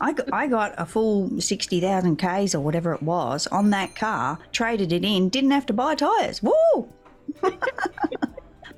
I 0.00 0.12
got, 0.12 0.32
I 0.32 0.46
got 0.46 0.74
a 0.78 0.86
full 0.86 1.40
60,000 1.40 2.16
Ks 2.16 2.54
or 2.54 2.60
whatever 2.60 2.92
it 2.94 3.02
was 3.02 3.46
on 3.48 3.70
that 3.70 3.94
car, 3.94 4.38
traded 4.52 4.92
it 4.92 5.04
in, 5.04 5.28
didn't 5.28 5.50
have 5.50 5.66
to 5.66 5.72
buy 5.72 5.94
tyres. 5.94 6.42
Woo! 6.42 6.88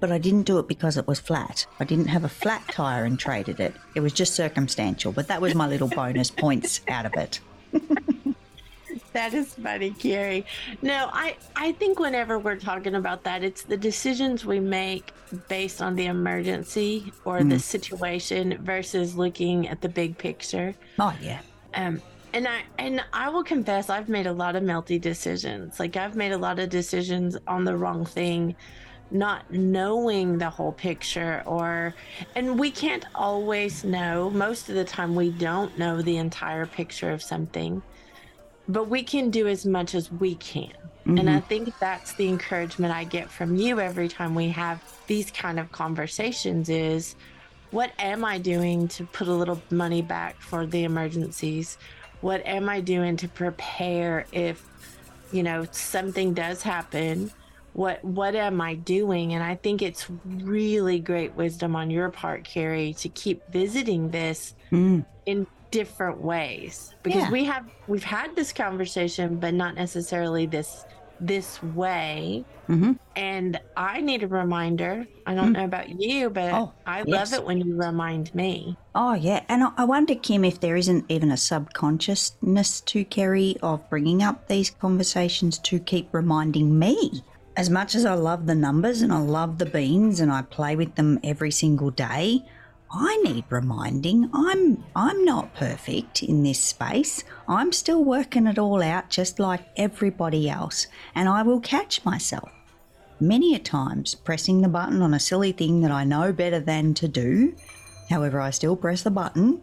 but 0.00 0.10
I 0.10 0.18
didn't 0.18 0.44
do 0.44 0.58
it 0.58 0.66
because 0.66 0.96
it 0.96 1.06
was 1.06 1.20
flat. 1.20 1.66
I 1.78 1.84
didn't 1.84 2.06
have 2.06 2.24
a 2.24 2.28
flat 2.28 2.66
tyre 2.68 3.04
and 3.04 3.18
traded 3.18 3.60
it. 3.60 3.74
It 3.94 4.00
was 4.00 4.12
just 4.12 4.34
circumstantial, 4.34 5.12
but 5.12 5.28
that 5.28 5.40
was 5.40 5.54
my 5.54 5.68
little 5.68 5.88
bonus 5.88 6.30
points 6.30 6.80
out 6.88 7.06
of 7.06 7.14
it. 7.14 7.40
that 9.12 9.34
is 9.34 9.54
funny, 9.54 9.90
Kerry. 9.90 10.46
No, 10.82 11.10
I, 11.12 11.36
I 11.56 11.72
think 11.72 11.98
whenever 11.98 12.38
we're 12.38 12.56
talking 12.56 12.94
about 12.94 13.24
that, 13.24 13.42
it's 13.42 13.62
the 13.62 13.76
decisions 13.76 14.44
we 14.44 14.60
make 14.60 15.12
based 15.48 15.82
on 15.82 15.96
the 15.96 16.06
emergency 16.06 17.12
or 17.24 17.40
mm. 17.40 17.50
the 17.50 17.58
situation 17.58 18.58
versus 18.62 19.16
looking 19.16 19.68
at 19.68 19.80
the 19.80 19.88
big 19.88 20.16
picture. 20.16 20.74
Oh, 20.98 21.14
yeah. 21.20 21.40
Um, 21.74 22.00
and 22.32 22.46
I 22.46 22.62
and 22.78 23.02
I 23.12 23.28
will 23.28 23.42
confess 23.42 23.90
I've 23.90 24.08
made 24.08 24.26
a 24.26 24.32
lot 24.32 24.54
of 24.54 24.62
melty 24.62 25.00
decisions. 25.00 25.80
Like 25.80 25.96
I've 25.96 26.14
made 26.14 26.30
a 26.30 26.38
lot 26.38 26.60
of 26.60 26.68
decisions 26.68 27.36
on 27.48 27.64
the 27.64 27.76
wrong 27.76 28.04
thing 28.04 28.54
not 29.10 29.50
knowing 29.50 30.38
the 30.38 30.48
whole 30.48 30.72
picture 30.72 31.42
or 31.44 31.94
and 32.36 32.58
we 32.58 32.70
can't 32.70 33.04
always 33.14 33.82
know 33.82 34.30
most 34.30 34.68
of 34.68 34.76
the 34.76 34.84
time 34.84 35.14
we 35.14 35.30
don't 35.30 35.76
know 35.76 36.00
the 36.00 36.16
entire 36.16 36.64
picture 36.64 37.10
of 37.10 37.20
something 37.20 37.82
but 38.72 38.88
we 38.88 39.02
can 39.02 39.30
do 39.30 39.46
as 39.46 39.66
much 39.66 39.94
as 39.94 40.10
we 40.12 40.34
can 40.36 40.72
mm-hmm. 41.04 41.18
and 41.18 41.28
i 41.28 41.34
mm-hmm. 41.34 41.46
think 41.48 41.78
that's 41.78 42.14
the 42.14 42.28
encouragement 42.28 42.92
i 42.94 43.04
get 43.04 43.30
from 43.30 43.56
you 43.56 43.80
every 43.80 44.08
time 44.08 44.34
we 44.34 44.48
have 44.48 44.82
these 45.06 45.30
kind 45.30 45.58
of 45.58 45.70
conversations 45.72 46.68
is 46.68 47.16
what 47.70 47.92
am 47.98 48.24
i 48.24 48.38
doing 48.38 48.88
to 48.88 49.04
put 49.06 49.28
a 49.28 49.32
little 49.32 49.60
money 49.70 50.02
back 50.02 50.40
for 50.40 50.66
the 50.66 50.84
emergencies 50.84 51.78
what 52.20 52.44
am 52.46 52.68
i 52.68 52.80
doing 52.80 53.16
to 53.16 53.28
prepare 53.28 54.26
if 54.32 54.64
you 55.32 55.42
know 55.42 55.66
something 55.70 56.34
does 56.34 56.62
happen 56.62 57.30
what 57.72 58.02
what 58.04 58.34
am 58.34 58.60
i 58.60 58.74
doing 58.74 59.32
and 59.32 59.42
i 59.42 59.54
think 59.54 59.80
it's 59.80 60.06
really 60.24 60.98
great 60.98 61.34
wisdom 61.34 61.76
on 61.76 61.90
your 61.90 62.10
part 62.10 62.44
kerry 62.44 62.92
to 62.94 63.08
keep 63.08 63.42
visiting 63.50 64.10
this 64.10 64.54
mm. 64.72 65.04
in 65.26 65.46
different 65.70 66.20
ways 66.20 66.94
because 67.02 67.22
yeah. 67.22 67.30
we 67.30 67.44
have 67.44 67.64
we've 67.86 68.04
had 68.04 68.34
this 68.34 68.52
conversation 68.52 69.36
but 69.36 69.54
not 69.54 69.74
necessarily 69.74 70.46
this 70.46 70.84
this 71.20 71.62
way 71.62 72.44
mm-hmm. 72.68 72.92
and 73.14 73.60
i 73.76 74.00
need 74.00 74.22
a 74.22 74.26
reminder 74.26 75.06
i 75.26 75.34
don't 75.34 75.50
mm. 75.50 75.58
know 75.58 75.64
about 75.64 75.88
you 76.00 76.30
but 76.30 76.52
oh, 76.52 76.72
i 76.86 76.98
yes. 76.98 77.06
love 77.06 77.32
it 77.32 77.44
when 77.44 77.60
you 77.60 77.76
remind 77.76 78.34
me 78.34 78.76
oh 78.94 79.12
yeah 79.12 79.44
and 79.48 79.62
i 79.76 79.84
wonder 79.84 80.14
kim 80.14 80.44
if 80.44 80.58
there 80.60 80.76
isn't 80.76 81.04
even 81.08 81.30
a 81.30 81.36
subconsciousness 81.36 82.80
to 82.80 83.04
kerry 83.04 83.56
of 83.62 83.88
bringing 83.90 84.22
up 84.22 84.48
these 84.48 84.70
conversations 84.70 85.58
to 85.58 85.78
keep 85.78 86.08
reminding 86.12 86.78
me 86.78 87.22
as 87.56 87.68
much 87.68 87.94
as 87.94 88.06
I 88.06 88.14
love 88.14 88.46
the 88.46 88.54
numbers 88.54 89.02
and 89.02 89.12
I 89.12 89.18
love 89.18 89.58
the 89.58 89.66
beans 89.66 90.20
and 90.20 90.32
I 90.32 90.40
play 90.40 90.76
with 90.76 90.94
them 90.94 91.18
every 91.22 91.50
single 91.50 91.90
day, 91.90 92.44
I 92.92 93.16
need 93.18 93.44
reminding. 93.50 94.30
I'm 94.34 94.84
I'm 94.96 95.24
not 95.24 95.54
perfect 95.54 96.22
in 96.22 96.42
this 96.42 96.58
space. 96.58 97.22
I'm 97.46 97.72
still 97.72 98.04
working 98.04 98.46
it 98.46 98.58
all 98.58 98.82
out 98.82 99.10
just 99.10 99.38
like 99.38 99.60
everybody 99.76 100.50
else, 100.50 100.88
and 101.14 101.28
I 101.28 101.42
will 101.42 101.60
catch 101.60 102.04
myself 102.04 102.50
many 103.20 103.54
a 103.54 103.58
times 103.58 104.14
pressing 104.14 104.60
the 104.60 104.68
button 104.68 105.02
on 105.02 105.14
a 105.14 105.20
silly 105.20 105.52
thing 105.52 105.82
that 105.82 105.90
I 105.90 106.04
know 106.04 106.32
better 106.32 106.58
than 106.58 106.94
to 106.94 107.06
do. 107.06 107.54
However, 108.08 108.40
I 108.40 108.50
still 108.50 108.76
press 108.76 109.02
the 109.02 109.10
button. 109.10 109.62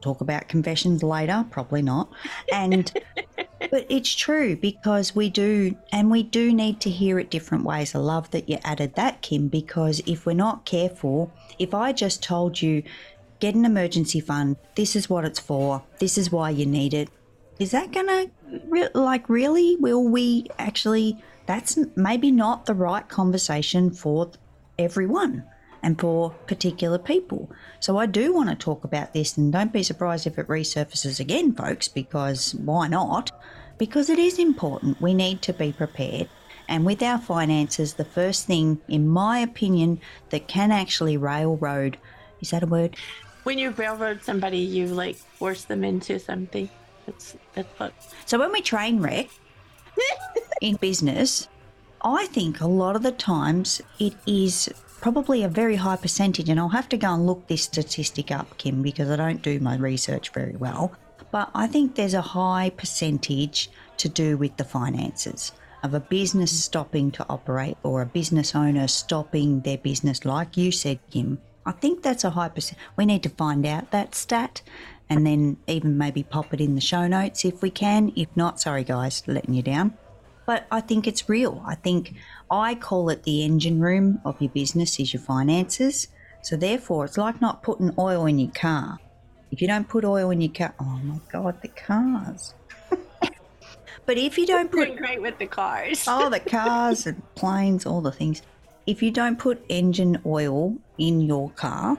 talk 0.00 0.20
about 0.20 0.48
confessions 0.48 1.02
later, 1.02 1.44
probably 1.50 1.82
not. 1.82 2.10
And 2.52 2.92
but 3.70 3.86
it's 3.88 4.14
true 4.14 4.56
because 4.56 5.14
we 5.14 5.28
do, 5.28 5.76
and 5.92 6.10
we 6.10 6.22
do 6.22 6.52
need 6.52 6.80
to 6.80 6.90
hear 6.90 7.18
it 7.18 7.30
different 7.30 7.64
ways. 7.64 7.94
I 7.94 7.98
love 7.98 8.30
that 8.30 8.48
you 8.48 8.58
added 8.64 8.94
that, 8.94 9.22
Kim, 9.22 9.48
because 9.48 10.00
if 10.06 10.24
we're 10.24 10.32
not 10.32 10.64
careful, 10.64 11.32
if 11.58 11.74
I 11.74 11.92
just 11.92 12.22
told 12.22 12.62
you, 12.62 12.82
get 13.38 13.54
an 13.54 13.64
emergency 13.64 14.20
fund, 14.20 14.56
this 14.76 14.94
is 14.94 15.10
what 15.10 15.24
it's 15.24 15.40
for, 15.40 15.82
this 15.98 16.16
is 16.16 16.30
why 16.30 16.50
you 16.50 16.66
need 16.66 16.94
it, 16.94 17.08
is 17.58 17.70
that 17.72 17.92
gonna, 17.92 18.26
re- 18.66 18.88
like, 18.94 19.28
really? 19.28 19.76
Will 19.76 20.04
we 20.08 20.46
actually, 20.58 21.22
that's 21.46 21.78
maybe 21.96 22.30
not 22.30 22.66
the 22.66 22.74
right 22.74 23.08
conversation 23.08 23.90
for 23.90 24.30
everyone 24.78 25.44
and 25.82 26.00
for 26.00 26.30
particular 26.46 26.98
people. 26.98 27.50
So 27.80 27.96
I 27.96 28.06
do 28.06 28.32
want 28.32 28.50
to 28.50 28.54
talk 28.54 28.84
about 28.84 29.12
this, 29.12 29.36
and 29.36 29.52
don't 29.52 29.72
be 29.72 29.82
surprised 29.82 30.26
if 30.26 30.38
it 30.38 30.48
resurfaces 30.48 31.20
again, 31.20 31.54
folks, 31.54 31.88
because 31.88 32.54
why 32.54 32.88
not? 32.88 33.30
Because 33.78 34.10
it 34.10 34.18
is 34.18 34.38
important. 34.38 35.00
We 35.00 35.14
need 35.14 35.42
to 35.42 35.52
be 35.52 35.72
prepared. 35.72 36.28
And 36.68 36.84
with 36.84 37.02
our 37.02 37.18
finances, 37.18 37.94
the 37.94 38.04
first 38.04 38.46
thing, 38.46 38.80
in 38.88 39.08
my 39.08 39.38
opinion, 39.38 40.00
that 40.28 40.48
can 40.48 40.70
actually 40.70 41.16
railroad 41.16 41.96
is 42.40 42.50
that 42.50 42.62
a 42.62 42.66
word? 42.66 42.96
When 43.44 43.58
you 43.58 43.70
railroad 43.70 44.22
somebody, 44.22 44.58
you 44.58 44.86
like 44.86 45.16
force 45.16 45.64
them 45.64 45.84
into 45.84 46.18
something. 46.18 46.68
That's 47.06 47.36
that's 47.54 47.78
what. 47.78 47.92
So 48.26 48.38
when 48.38 48.52
we 48.52 48.60
train 48.60 49.00
wreck 49.00 49.28
in 50.60 50.76
business, 50.76 51.48
I 52.02 52.26
think 52.26 52.60
a 52.60 52.66
lot 52.66 52.96
of 52.96 53.02
the 53.02 53.12
times 53.12 53.80
it 53.98 54.14
is 54.26 54.72
probably 55.00 55.42
a 55.42 55.48
very 55.48 55.76
high 55.76 55.96
percentage, 55.96 56.48
and 56.48 56.60
I'll 56.60 56.68
have 56.68 56.88
to 56.90 56.96
go 56.96 57.14
and 57.14 57.26
look 57.26 57.46
this 57.46 57.64
statistic 57.64 58.30
up, 58.30 58.58
Kim, 58.58 58.82
because 58.82 59.10
I 59.10 59.16
don't 59.16 59.42
do 59.42 59.58
my 59.60 59.76
research 59.76 60.30
very 60.30 60.56
well. 60.56 60.92
But 61.30 61.50
I 61.54 61.66
think 61.66 61.94
there's 61.94 62.14
a 62.14 62.20
high 62.20 62.70
percentage 62.70 63.70
to 63.98 64.08
do 64.08 64.36
with 64.36 64.56
the 64.56 64.64
finances 64.64 65.52
of 65.82 65.94
a 65.94 66.00
business 66.00 66.64
stopping 66.64 67.10
to 67.12 67.26
operate 67.28 67.76
or 67.82 68.02
a 68.02 68.06
business 68.06 68.54
owner 68.54 68.86
stopping 68.86 69.60
their 69.60 69.78
business, 69.78 70.24
like 70.24 70.56
you 70.56 70.70
said, 70.70 70.98
Kim. 71.10 71.38
I 71.64 71.72
think 71.72 72.02
that's 72.02 72.24
a 72.24 72.30
high 72.30 72.48
percent. 72.48 72.78
We 72.96 73.06
need 73.06 73.22
to 73.22 73.28
find 73.30 73.64
out 73.64 73.90
that 73.90 74.14
stat 74.14 74.62
and 75.08 75.26
then 75.26 75.56
even 75.66 75.98
maybe 75.98 76.22
pop 76.22 76.52
it 76.52 76.60
in 76.60 76.74
the 76.74 76.80
show 76.80 77.06
notes 77.06 77.44
if 77.44 77.62
we 77.62 77.70
can. 77.70 78.12
If 78.16 78.28
not, 78.36 78.60
sorry 78.60 78.84
guys, 78.84 79.22
letting 79.26 79.54
you 79.54 79.62
down. 79.62 79.94
But 80.50 80.66
I 80.68 80.80
think 80.80 81.06
it's 81.06 81.28
real. 81.28 81.62
I 81.64 81.76
think 81.76 82.16
I 82.50 82.74
call 82.74 83.08
it 83.08 83.22
the 83.22 83.44
engine 83.44 83.78
room 83.78 84.20
of 84.24 84.42
your 84.42 84.50
business 84.50 84.98
is 84.98 85.14
your 85.14 85.22
finances. 85.22 86.08
So 86.42 86.56
therefore, 86.56 87.04
it's 87.04 87.16
like 87.16 87.40
not 87.40 87.62
putting 87.62 87.94
oil 87.96 88.26
in 88.26 88.40
your 88.40 88.50
car. 88.50 88.98
If 89.52 89.62
you 89.62 89.68
don't 89.68 89.88
put 89.88 90.04
oil 90.04 90.30
in 90.30 90.40
your 90.40 90.52
car, 90.52 90.74
oh 90.80 90.98
my 91.04 91.20
god, 91.30 91.62
the 91.62 91.68
cars. 91.68 92.54
but 94.06 94.18
if 94.18 94.36
you 94.36 94.44
don't 94.44 94.72
put 94.72 94.96
great 94.96 95.22
with 95.22 95.38
the 95.38 95.46
cars, 95.46 96.04
oh, 96.08 96.28
the 96.28 96.40
cars 96.58 97.06
and 97.06 97.22
planes, 97.36 97.86
all 97.86 98.00
the 98.00 98.10
things. 98.10 98.42
If 98.88 99.04
you 99.04 99.12
don't 99.12 99.38
put 99.38 99.64
engine 99.68 100.20
oil 100.26 100.76
in 100.98 101.20
your 101.20 101.50
car, 101.50 101.96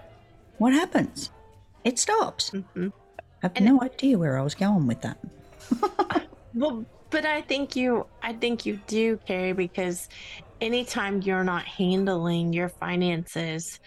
what 0.58 0.74
happens? 0.74 1.32
It 1.86 1.98
stops. 1.98 2.50
Mm-hmm. 2.50 2.90
I 3.18 3.22
have 3.44 3.54
and 3.56 3.66
no 3.66 3.82
idea 3.82 4.18
where 4.18 4.38
I 4.38 4.42
was 4.42 4.56
going 4.56 4.88
with 4.88 5.00
that. 5.04 5.20
well, 6.54 6.86
but 7.12 7.26
I 7.26 7.42
think 7.42 7.76
you, 7.76 8.08
I 8.24 8.34
think 8.34 8.66
you 8.66 8.80
do, 8.88 9.18
Kerry, 9.28 9.52
because 9.54 10.08
anytime 10.62 11.22
you're 11.22 11.44
not 11.44 11.64
handling 11.64 12.54
your 12.54 12.70
finances, 12.70 13.80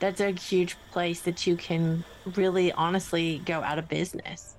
that's 0.00 0.20
a 0.20 0.30
huge 0.30 0.76
place 0.92 1.22
that 1.22 1.46
you 1.46 1.56
can 1.56 2.04
really 2.36 2.70
honestly 2.72 3.42
go 3.44 3.62
out 3.62 3.78
of 3.78 3.88
business. 3.88 4.54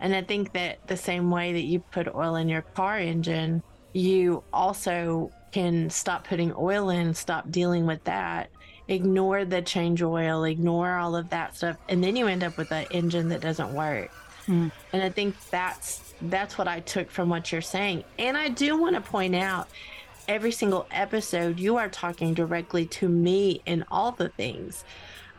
And 0.00 0.14
I 0.14 0.22
think 0.22 0.52
that 0.52 0.86
the 0.88 0.96
same 0.96 1.30
way 1.30 1.52
that 1.52 1.62
you 1.62 1.78
put 1.78 2.12
oil 2.14 2.34
in 2.34 2.48
your 2.48 2.62
car 2.62 2.98
engine, 2.98 3.62
you 3.92 4.42
also 4.52 5.30
can 5.52 5.88
stop 5.88 6.26
putting 6.26 6.52
oil 6.58 6.90
in, 6.90 7.14
stop 7.14 7.50
dealing 7.50 7.86
with 7.86 8.02
that, 8.04 8.50
ignore 8.88 9.44
the 9.44 9.62
change 9.62 10.02
oil, 10.02 10.44
ignore 10.44 10.96
all 10.96 11.16
of 11.16 11.30
that 11.30 11.56
stuff, 11.56 11.76
and 11.88 12.02
then 12.02 12.16
you 12.16 12.26
end 12.26 12.44
up 12.44 12.58
with 12.58 12.72
an 12.72 12.86
engine 12.90 13.28
that 13.28 13.40
doesn't 13.40 13.72
work. 13.72 14.10
Mm. 14.48 14.70
And 14.92 15.02
I 15.02 15.10
think 15.10 15.34
that's 15.50 16.14
that's 16.22 16.56
what 16.56 16.68
I 16.68 16.80
took 16.80 17.10
from 17.10 17.28
what 17.28 17.52
you're 17.52 17.60
saying. 17.60 18.04
And 18.18 18.36
I 18.36 18.48
do 18.48 18.76
want 18.76 18.94
to 18.94 19.00
point 19.00 19.34
out 19.34 19.68
every 20.28 20.52
single 20.52 20.86
episode 20.90 21.58
you 21.58 21.76
are 21.76 21.88
talking 21.88 22.34
directly 22.34 22.86
to 22.86 23.08
me 23.08 23.60
in 23.66 23.84
all 23.90 24.12
the 24.12 24.28
things. 24.30 24.84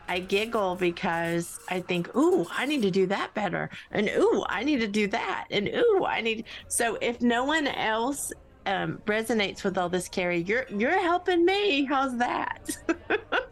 I 0.08 0.20
giggle 0.20 0.74
because 0.76 1.60
I 1.68 1.80
think, 1.80 2.14
ooh, 2.16 2.46
I 2.50 2.64
need 2.64 2.80
to 2.82 2.90
do 2.90 3.06
that 3.08 3.34
better. 3.34 3.68
And 3.90 4.08
ooh, 4.08 4.42
I 4.48 4.64
need 4.64 4.80
to 4.80 4.88
do 4.88 5.06
that. 5.08 5.46
And 5.50 5.68
ooh, 5.68 6.04
I 6.06 6.22
need 6.22 6.44
so 6.68 6.96
if 7.00 7.20
no 7.20 7.44
one 7.44 7.66
else 7.66 8.32
um, 8.64 9.00
resonates 9.06 9.64
with 9.64 9.76
all 9.76 9.88
this, 9.88 10.08
Kerry, 10.08 10.42
you're 10.42 10.66
you're 10.70 11.00
helping 11.00 11.44
me. 11.44 11.84
How's 11.84 12.16
that? 12.18 12.76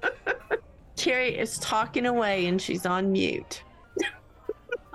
Kerry 0.97 1.37
is 1.37 1.59
talking 1.59 2.07
away 2.07 2.47
and 2.47 2.61
she's 2.61 2.87
on 2.87 3.13
mute. 3.13 3.63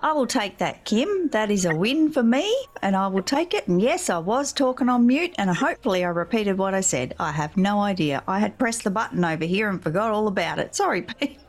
I 0.03 0.13
will 0.13 0.25
take 0.25 0.57
that, 0.57 0.83
Kim. 0.83 1.29
That 1.29 1.51
is 1.51 1.65
a 1.65 1.75
win 1.75 2.11
for 2.11 2.23
me, 2.23 2.51
and 2.81 2.95
I 2.95 3.07
will 3.07 3.21
take 3.21 3.53
it. 3.53 3.67
And 3.67 3.79
yes, 3.79 4.09
I 4.09 4.17
was 4.17 4.51
talking 4.51 4.89
on 4.89 5.05
mute, 5.05 5.35
and 5.37 5.49
hopefully 5.49 6.03
I 6.03 6.09
repeated 6.09 6.57
what 6.57 6.73
I 6.73 6.81
said. 6.81 7.13
I 7.19 7.31
have 7.31 7.55
no 7.55 7.79
idea. 7.79 8.23
I 8.27 8.39
had 8.39 8.57
pressed 8.57 8.83
the 8.83 8.89
button 8.89 9.23
over 9.23 9.45
here 9.45 9.69
and 9.69 9.81
forgot 9.81 10.11
all 10.11 10.27
about 10.27 10.57
it. 10.57 10.75
Sorry, 10.75 11.01
Pete. 11.19 11.39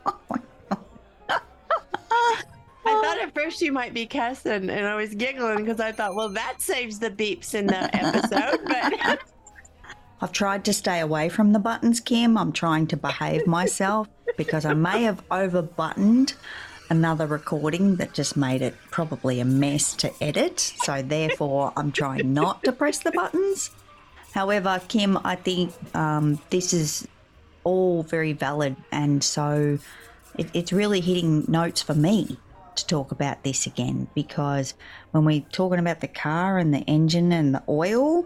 I 2.85 3.01
thought 3.01 3.19
at 3.21 3.33
first 3.33 3.61
you 3.61 3.71
might 3.71 3.93
be 3.93 4.05
cussing, 4.05 4.69
and 4.69 4.85
I 4.85 4.95
was 4.95 5.15
giggling 5.15 5.59
because 5.59 5.79
I 5.79 5.91
thought, 5.91 6.15
well, 6.15 6.29
that 6.29 6.61
saves 6.61 6.99
the 6.99 7.09
beeps 7.09 7.55
in 7.55 7.65
the 7.65 7.95
episode. 7.95 8.59
But 8.65 9.19
I've 10.21 10.31
tried 10.31 10.63
to 10.65 10.73
stay 10.73 10.99
away 10.99 11.29
from 11.29 11.53
the 11.53 11.59
buttons, 11.59 11.99
Kim. 11.99 12.37
I'm 12.37 12.51
trying 12.51 12.87
to 12.87 12.97
behave 12.97 13.47
myself 13.47 14.09
because 14.37 14.65
I 14.65 14.73
may 14.73 15.03
have 15.03 15.23
over 15.31 15.61
buttoned 15.61 16.33
another 16.89 17.27
recording 17.27 17.95
that 17.97 18.13
just 18.13 18.37
made 18.37 18.61
it 18.61 18.75
probably 18.91 19.39
a 19.39 19.45
mess 19.45 19.93
to 19.95 20.11
edit. 20.21 20.59
So 20.59 21.01
therefore, 21.01 21.73
I'm 21.75 21.91
trying 21.91 22.33
not 22.33 22.63
to 22.63 22.71
press 22.71 22.99
the 22.99 23.11
buttons. 23.11 23.71
However, 24.33 24.81
Kim, 24.87 25.17
I 25.23 25.35
think 25.35 25.73
um, 25.95 26.39
this 26.49 26.73
is 26.73 27.07
all 27.63 28.03
very 28.03 28.33
valid, 28.33 28.75
and 28.91 29.23
so 29.23 29.77
it, 30.37 30.47
it's 30.53 30.73
really 30.73 31.01
hitting 31.01 31.45
notes 31.47 31.81
for 31.81 31.93
me 31.93 32.37
to 32.75 32.87
talk 32.87 33.11
about 33.11 33.43
this 33.43 33.67
again 33.67 34.07
because 34.15 34.73
when 35.11 35.25
we're 35.25 35.45
talking 35.51 35.79
about 35.79 36.01
the 36.01 36.07
car 36.07 36.57
and 36.57 36.73
the 36.73 36.79
engine 36.79 37.31
and 37.31 37.53
the 37.53 37.63
oil, 37.69 38.25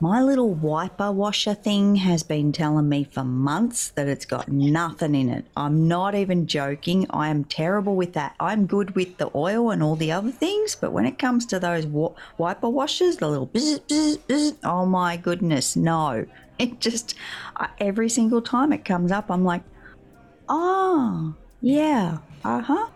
my 0.00 0.22
little 0.22 0.54
wiper 0.54 1.10
washer 1.10 1.54
thing 1.54 1.96
has 1.96 2.22
been 2.22 2.52
telling 2.52 2.88
me 2.88 3.02
for 3.02 3.24
months 3.24 3.88
that 3.90 4.06
it's 4.06 4.24
got 4.24 4.48
nothing 4.48 5.14
in 5.16 5.28
it. 5.28 5.44
I'm 5.56 5.88
not 5.88 6.14
even 6.14 6.46
joking. 6.46 7.06
I 7.10 7.28
am 7.28 7.42
terrible 7.44 7.96
with 7.96 8.12
that. 8.12 8.36
I'm 8.38 8.66
good 8.66 8.94
with 8.94 9.16
the 9.16 9.28
oil 9.34 9.70
and 9.70 9.82
all 9.82 9.96
the 9.96 10.12
other 10.12 10.30
things, 10.30 10.76
but 10.76 10.92
when 10.92 11.04
it 11.04 11.18
comes 11.18 11.46
to 11.46 11.58
those 11.58 11.84
wa- 11.84 12.12
wiper 12.36 12.68
washers, 12.68 13.16
the 13.16 13.28
little 13.28 13.48
bzz, 13.48 13.80
bzz, 13.88 14.18
bzz, 14.18 14.56
oh 14.62 14.86
my 14.86 15.16
goodness, 15.16 15.74
no. 15.74 16.24
It 16.60 16.80
just, 16.80 17.16
every 17.80 18.08
single 18.08 18.42
time 18.42 18.72
it 18.72 18.84
comes 18.84 19.10
up, 19.10 19.30
I'm 19.30 19.44
like, 19.44 19.62
oh, 20.48 21.34
yeah, 21.60 22.18
uh 22.44 22.60
huh. 22.60 22.86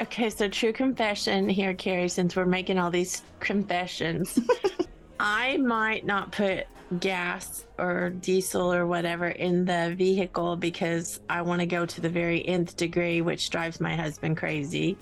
Okay, 0.00 0.30
so 0.30 0.48
true 0.48 0.72
confession 0.72 1.48
here, 1.48 1.74
Kerry, 1.74 2.08
since 2.08 2.36
we're 2.36 2.46
making 2.46 2.78
all 2.78 2.90
these 2.90 3.22
confessions. 3.40 4.38
I 5.26 5.56
might 5.56 6.04
not 6.04 6.32
put 6.32 6.66
gas 7.00 7.64
or 7.78 8.10
diesel 8.10 8.70
or 8.70 8.86
whatever 8.86 9.28
in 9.28 9.64
the 9.64 9.94
vehicle 9.96 10.54
because 10.54 11.18
I 11.30 11.40
want 11.40 11.60
to 11.60 11.66
go 11.66 11.86
to 11.86 12.00
the 12.02 12.10
very 12.10 12.46
nth 12.46 12.76
degree, 12.76 13.22
which 13.22 13.48
drives 13.48 13.80
my 13.80 13.96
husband 13.96 14.36
crazy. 14.36 14.98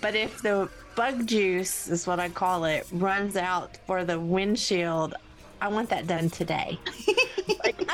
But 0.00 0.14
if 0.14 0.42
the 0.42 0.68
bug 0.94 1.26
juice 1.26 1.88
is 1.88 2.06
what 2.06 2.20
I 2.20 2.28
call 2.28 2.66
it 2.66 2.86
runs 2.92 3.36
out 3.36 3.78
for 3.84 4.04
the 4.04 4.20
windshield, 4.20 5.16
I 5.60 5.66
want 5.66 5.88
that 5.88 6.06
done 6.06 6.30
today. 6.30 6.78
like, 7.64 7.82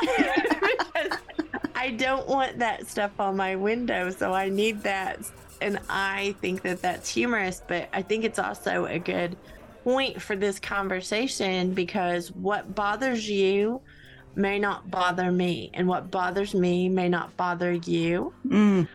I 1.73 1.95
don't 1.97 2.27
want 2.27 2.59
that 2.59 2.85
stuff 2.85 3.19
on 3.19 3.35
my 3.35 3.55
window, 3.55 4.11
so 4.11 4.35
I 4.35 4.49
need 4.49 4.83
that. 4.83 5.19
And 5.61 5.79
I 5.89 6.35
think 6.41 6.61
that 6.61 6.83
that's 6.83 7.09
humorous, 7.09 7.63
but 7.67 7.89
I 7.91 8.03
think 8.03 8.23
it's 8.23 8.37
also 8.37 8.85
a 8.85 8.99
good 8.99 9.35
point 9.83 10.21
for 10.21 10.35
this 10.35 10.59
conversation 10.59 11.73
because 11.73 12.31
what 12.31 12.75
bothers 12.75 13.29
you 13.29 13.81
may 14.35 14.59
not 14.59 14.89
bother 14.89 15.31
me, 15.31 15.69
and 15.73 15.87
what 15.87 16.11
bothers 16.11 16.53
me 16.53 16.89
may 16.89 17.09
not 17.09 17.35
bother 17.35 17.73
you. 17.73 18.33
Mm. 18.47 18.87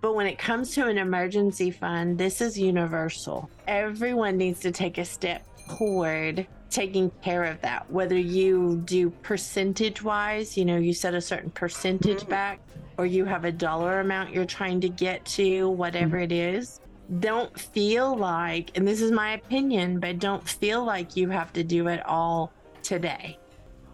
But 0.00 0.14
when 0.14 0.26
it 0.26 0.38
comes 0.38 0.74
to 0.74 0.86
an 0.86 0.98
emergency 0.98 1.70
fund, 1.70 2.18
this 2.18 2.40
is 2.40 2.58
universal. 2.58 3.48
Everyone 3.66 4.36
needs 4.36 4.60
to 4.60 4.70
take 4.70 4.98
a 4.98 5.04
step 5.04 5.46
toward 5.76 6.46
taking 6.70 7.10
care 7.22 7.44
of 7.44 7.60
that. 7.62 7.90
Whether 7.90 8.18
you 8.18 8.82
do 8.84 9.10
percentage 9.10 10.02
wise, 10.02 10.56
you 10.56 10.64
know, 10.64 10.76
you 10.76 10.92
set 10.92 11.14
a 11.14 11.20
certain 11.20 11.50
percentage 11.50 12.20
mm-hmm. 12.20 12.30
back, 12.30 12.60
or 12.98 13.06
you 13.06 13.24
have 13.24 13.44
a 13.44 13.52
dollar 13.52 14.00
amount 14.00 14.32
you're 14.32 14.44
trying 14.44 14.80
to 14.82 14.88
get 14.88 15.24
to, 15.24 15.68
whatever 15.70 16.16
mm-hmm. 16.18 16.32
it 16.32 16.32
is 16.32 16.80
don't 17.20 17.58
feel 17.58 18.16
like, 18.16 18.70
and 18.76 18.86
this 18.86 19.00
is 19.00 19.12
my 19.12 19.32
opinion, 19.32 20.00
but 20.00 20.18
don't 20.18 20.46
feel 20.46 20.84
like 20.84 21.16
you 21.16 21.28
have 21.28 21.52
to 21.52 21.62
do 21.62 21.88
it 21.88 22.04
all 22.06 22.52
today. 22.82 23.38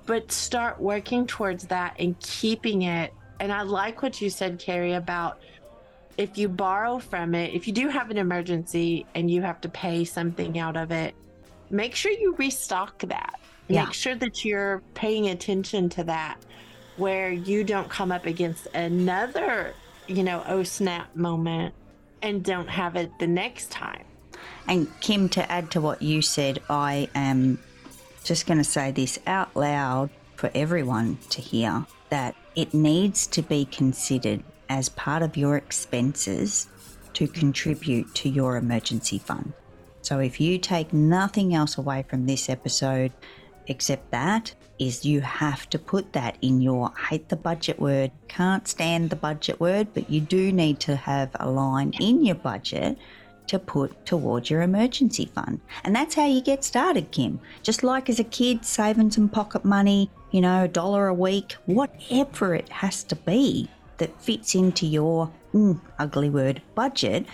But 0.06 0.30
start 0.32 0.80
working 0.80 1.26
towards 1.26 1.66
that 1.66 1.96
and 1.98 2.18
keeping 2.20 2.82
it. 2.82 3.12
And 3.40 3.52
I 3.52 3.62
like 3.62 4.02
what 4.02 4.20
you 4.20 4.30
said, 4.30 4.58
Kerry, 4.58 4.94
about 4.94 5.40
if 6.18 6.36
you 6.36 6.48
borrow 6.48 6.98
from 6.98 7.34
it, 7.34 7.54
if 7.54 7.66
you 7.66 7.72
do 7.72 7.88
have 7.88 8.10
an 8.10 8.18
emergency 8.18 9.06
and 9.14 9.30
you 9.30 9.42
have 9.42 9.60
to 9.62 9.68
pay 9.68 10.04
something 10.04 10.58
out 10.58 10.76
of 10.76 10.90
it, 10.90 11.14
make 11.70 11.94
sure 11.94 12.12
you 12.12 12.34
restock 12.36 12.98
that. 13.00 13.40
Yeah. 13.68 13.84
Make 13.84 13.94
sure 13.94 14.14
that 14.16 14.44
you're 14.44 14.82
paying 14.94 15.28
attention 15.28 15.88
to 15.90 16.04
that 16.04 16.38
where 16.96 17.30
you 17.30 17.64
don't 17.64 17.88
come 17.88 18.12
up 18.12 18.26
against 18.26 18.66
another, 18.74 19.74
you 20.06 20.22
know, 20.22 20.42
oh 20.48 20.62
snap 20.62 21.14
moment 21.14 21.74
and 22.22 22.44
don't 22.44 22.68
have 22.68 22.96
it 22.96 23.18
the 23.18 23.26
next 23.26 23.70
time. 23.70 24.04
And 24.68 24.88
Kim, 25.00 25.28
to 25.30 25.50
add 25.50 25.70
to 25.72 25.80
what 25.80 26.02
you 26.02 26.22
said, 26.22 26.60
I 26.68 27.08
am 27.14 27.58
just 28.24 28.46
going 28.46 28.58
to 28.58 28.64
say 28.64 28.90
this 28.90 29.18
out 29.26 29.54
loud 29.56 30.10
for 30.36 30.50
everyone 30.54 31.18
to 31.30 31.40
hear 31.40 31.86
that 32.10 32.34
it 32.54 32.74
needs 32.74 33.26
to 33.28 33.42
be 33.42 33.64
considered 33.64 34.42
as 34.68 34.88
part 34.88 35.22
of 35.22 35.36
your 35.36 35.56
expenses 35.56 36.68
to 37.14 37.26
contribute 37.26 38.14
to 38.14 38.28
your 38.28 38.56
emergency 38.56 39.18
fund. 39.18 39.52
So 40.02 40.18
if 40.18 40.40
you 40.40 40.58
take 40.58 40.92
nothing 40.92 41.54
else 41.54 41.76
away 41.76 42.04
from 42.08 42.26
this 42.26 42.48
episode 42.48 43.12
except 43.70 44.10
that, 44.10 44.52
is 44.80 45.04
you 45.04 45.20
have 45.20 45.70
to 45.70 45.78
put 45.78 46.12
that 46.12 46.36
in 46.42 46.60
your 46.60 46.90
hate 47.08 47.28
the 47.28 47.36
budget 47.36 47.78
word, 47.78 48.10
can't 48.28 48.66
stand 48.66 49.08
the 49.08 49.16
budget 49.16 49.60
word, 49.60 49.86
but 49.94 50.10
you 50.10 50.20
do 50.20 50.52
need 50.52 50.80
to 50.80 50.96
have 50.96 51.30
a 51.38 51.48
line 51.48 51.92
in 52.00 52.24
your 52.24 52.34
budget 52.34 52.98
to 53.46 53.58
put 53.58 54.04
towards 54.04 54.50
your 54.50 54.62
emergency 54.62 55.26
fund. 55.26 55.60
And 55.84 55.94
that's 55.94 56.14
how 56.14 56.26
you 56.26 56.40
get 56.40 56.64
started, 56.64 57.10
Kim. 57.12 57.40
Just 57.62 57.82
like 57.82 58.08
as 58.08 58.18
a 58.18 58.24
kid, 58.24 58.64
saving 58.64 59.12
some 59.12 59.28
pocket 59.28 59.64
money, 59.64 60.10
you 60.32 60.40
know, 60.40 60.64
a 60.64 60.68
dollar 60.68 61.06
a 61.06 61.14
week, 61.14 61.52
whatever 61.66 62.54
it 62.54 62.68
has 62.70 63.04
to 63.04 63.16
be 63.16 63.68
that 63.98 64.20
fits 64.20 64.54
into 64.54 64.86
your 64.86 65.30
mm, 65.54 65.80
ugly 65.98 66.30
word 66.30 66.60
budget, 66.74 67.26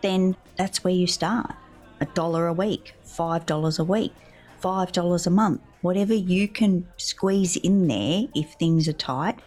then 0.00 0.36
that's 0.56 0.84
where 0.84 0.94
you 0.94 1.06
start. 1.06 1.54
A 2.00 2.06
dollar 2.06 2.46
a 2.46 2.52
week, 2.52 2.94
five 3.02 3.46
dollars 3.46 3.78
a 3.78 3.84
week, 3.84 4.12
five 4.58 4.92
dollars 4.92 5.26
a 5.26 5.30
month 5.30 5.60
whatever 5.82 6.14
you 6.14 6.48
can 6.48 6.88
squeeze 6.96 7.56
in 7.56 7.88
there 7.88 8.24
if 8.34 8.54
things 8.54 8.88
are 8.88 8.94
tight, 8.94 9.40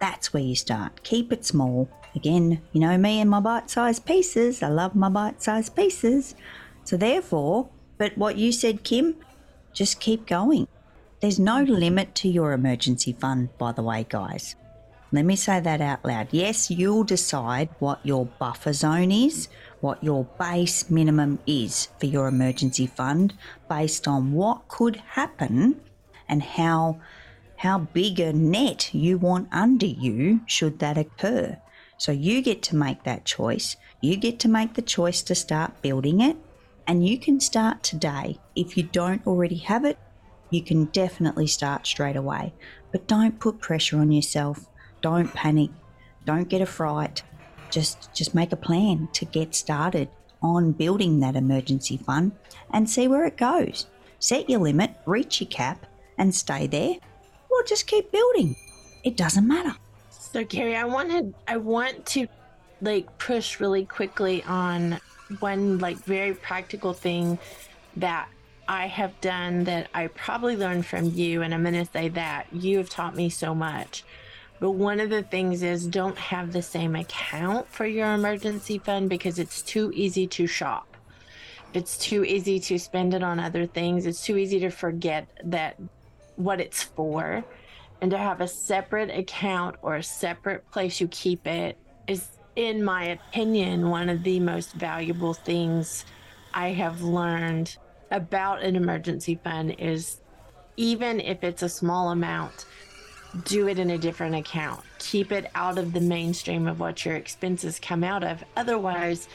that's 0.00 0.32
where 0.32 0.42
you 0.42 0.54
start. 0.54 1.02
Keep 1.02 1.32
it 1.32 1.44
small. 1.44 1.88
Again, 2.14 2.62
you 2.72 2.80
know 2.80 2.96
me 2.96 3.20
and 3.20 3.28
my 3.28 3.40
bite 3.40 3.70
sized 3.70 4.06
pieces. 4.06 4.62
I 4.62 4.68
love 4.68 4.94
my 4.94 5.08
bite 5.08 5.42
sized 5.42 5.76
pieces. 5.76 6.34
So, 6.84 6.96
therefore, 6.96 7.68
but 7.98 8.16
what 8.16 8.36
you 8.36 8.52
said, 8.52 8.84
Kim, 8.84 9.16
just 9.72 10.00
keep 10.00 10.26
going. 10.26 10.68
There's 11.20 11.38
no 11.38 11.62
limit 11.62 12.14
to 12.16 12.28
your 12.28 12.52
emergency 12.52 13.12
fund, 13.12 13.48
by 13.58 13.72
the 13.72 13.82
way, 13.82 14.06
guys. 14.08 14.56
Let 15.10 15.24
me 15.24 15.36
say 15.36 15.60
that 15.60 15.80
out 15.80 16.04
loud. 16.04 16.28
Yes, 16.32 16.70
you'll 16.70 17.04
decide 17.04 17.68
what 17.78 18.04
your 18.04 18.26
buffer 18.26 18.72
zone 18.72 19.12
is, 19.12 19.48
what 19.84 20.02
your 20.02 20.24
base 20.38 20.88
minimum 20.88 21.38
is 21.46 21.88
for 22.00 22.06
your 22.06 22.26
emergency 22.26 22.86
fund 22.86 23.34
based 23.68 24.08
on 24.08 24.32
what 24.32 24.66
could 24.66 24.96
happen 24.96 25.78
and 26.26 26.42
how 26.42 26.98
how 27.58 27.78
big 27.78 28.18
a 28.18 28.32
net 28.32 28.94
you 28.94 29.18
want 29.18 29.46
under 29.52 29.84
you 29.84 30.40
should 30.46 30.78
that 30.78 30.96
occur. 30.96 31.58
So 31.98 32.12
you 32.12 32.40
get 32.40 32.62
to 32.62 32.76
make 32.76 33.04
that 33.04 33.26
choice. 33.26 33.76
You 34.00 34.16
get 34.16 34.38
to 34.40 34.48
make 34.48 34.72
the 34.72 34.80
choice 34.96 35.20
to 35.24 35.34
start 35.34 35.82
building 35.82 36.22
it 36.22 36.38
and 36.86 37.06
you 37.06 37.18
can 37.18 37.38
start 37.38 37.82
today. 37.82 38.38
If 38.56 38.78
you 38.78 38.84
don't 38.84 39.26
already 39.26 39.58
have 39.58 39.84
it, 39.84 39.98
you 40.48 40.62
can 40.62 40.86
definitely 40.86 41.46
start 41.46 41.86
straight 41.86 42.16
away. 42.16 42.54
But 42.90 43.06
don't 43.06 43.38
put 43.38 43.60
pressure 43.60 43.98
on 43.98 44.12
yourself. 44.12 44.66
don't 45.02 45.34
panic. 45.34 45.70
Don't 46.24 46.48
get 46.48 46.62
a 46.62 46.66
fright. 46.66 47.22
Just 47.74 48.14
just 48.14 48.36
make 48.36 48.52
a 48.52 48.56
plan 48.68 49.08
to 49.14 49.24
get 49.24 49.52
started 49.52 50.08
on 50.40 50.70
building 50.70 51.18
that 51.20 51.34
emergency 51.34 51.96
fund 51.96 52.30
and 52.72 52.88
see 52.88 53.08
where 53.08 53.24
it 53.24 53.36
goes. 53.36 53.86
Set 54.20 54.48
your 54.48 54.60
limit, 54.60 54.94
reach 55.06 55.40
your 55.40 55.48
cap, 55.48 55.84
and 56.16 56.32
stay 56.32 56.68
there, 56.68 56.94
or 57.50 57.62
just 57.64 57.88
keep 57.88 58.12
building. 58.12 58.54
It 59.02 59.16
doesn't 59.16 59.48
matter. 59.48 59.74
So, 60.10 60.44
Kerry, 60.44 60.76
I 60.76 60.84
wanted, 60.84 61.34
I 61.48 61.56
want 61.56 62.06
to 62.14 62.28
like 62.80 63.18
push 63.18 63.58
really 63.58 63.84
quickly 63.84 64.44
on 64.44 65.00
one 65.40 65.78
like 65.78 65.96
very 65.96 66.34
practical 66.34 66.92
thing 66.92 67.40
that 67.96 68.28
I 68.68 68.86
have 68.86 69.20
done 69.20 69.64
that 69.64 69.88
I 69.92 70.06
probably 70.06 70.56
learned 70.56 70.86
from 70.86 71.06
you, 71.06 71.42
and 71.42 71.52
I'm 71.52 71.62
going 71.62 71.74
to 71.74 71.90
say 71.90 72.08
that 72.10 72.46
you 72.52 72.78
have 72.78 72.88
taught 72.88 73.16
me 73.16 73.28
so 73.30 73.52
much. 73.52 74.04
But 74.64 74.76
one 74.76 74.98
of 74.98 75.10
the 75.10 75.22
things 75.22 75.62
is 75.62 75.86
don't 75.86 76.16
have 76.16 76.50
the 76.50 76.62
same 76.62 76.96
account 76.96 77.68
for 77.68 77.84
your 77.84 78.14
emergency 78.14 78.78
fund 78.78 79.10
because 79.10 79.38
it's 79.38 79.60
too 79.60 79.92
easy 79.94 80.26
to 80.28 80.46
shop. 80.46 80.96
It's 81.74 81.98
too 81.98 82.24
easy 82.24 82.58
to 82.60 82.78
spend 82.78 83.12
it 83.12 83.22
on 83.22 83.38
other 83.38 83.66
things. 83.66 84.06
It's 84.06 84.24
too 84.24 84.38
easy 84.38 84.58
to 84.60 84.70
forget 84.70 85.28
that 85.44 85.76
what 86.36 86.62
it's 86.62 86.82
for. 86.82 87.44
And 88.00 88.10
to 88.10 88.16
have 88.16 88.40
a 88.40 88.48
separate 88.48 89.10
account 89.10 89.76
or 89.82 89.96
a 89.96 90.02
separate 90.02 90.70
place 90.70 90.98
you 90.98 91.08
keep 91.08 91.46
it 91.46 91.76
is, 92.08 92.26
in 92.56 92.82
my 92.82 93.04
opinion, 93.04 93.90
one 93.90 94.08
of 94.08 94.24
the 94.24 94.40
most 94.40 94.72
valuable 94.72 95.34
things 95.34 96.06
I 96.54 96.68
have 96.68 97.02
learned 97.02 97.76
about 98.10 98.62
an 98.62 98.76
emergency 98.76 99.38
fund 99.44 99.76
is 99.78 100.22
even 100.78 101.20
if 101.20 101.44
it's 101.44 101.62
a 101.62 101.68
small 101.68 102.10
amount, 102.10 102.64
do 103.44 103.68
it 103.68 103.78
in 103.78 103.90
a 103.90 103.98
different 103.98 104.34
account. 104.34 104.80
Keep 104.98 105.32
it 105.32 105.50
out 105.54 105.78
of 105.78 105.92
the 105.92 106.00
mainstream 106.00 106.66
of 106.66 106.80
what 106.80 107.04
your 107.04 107.16
expenses 107.16 107.80
come 107.80 108.04
out 108.04 108.22
of. 108.22 108.44
Otherwise, 108.56 109.28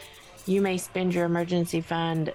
you 0.46 0.62
may 0.62 0.78
spend 0.78 1.14
your 1.14 1.26
emergency 1.26 1.82
fund 1.82 2.34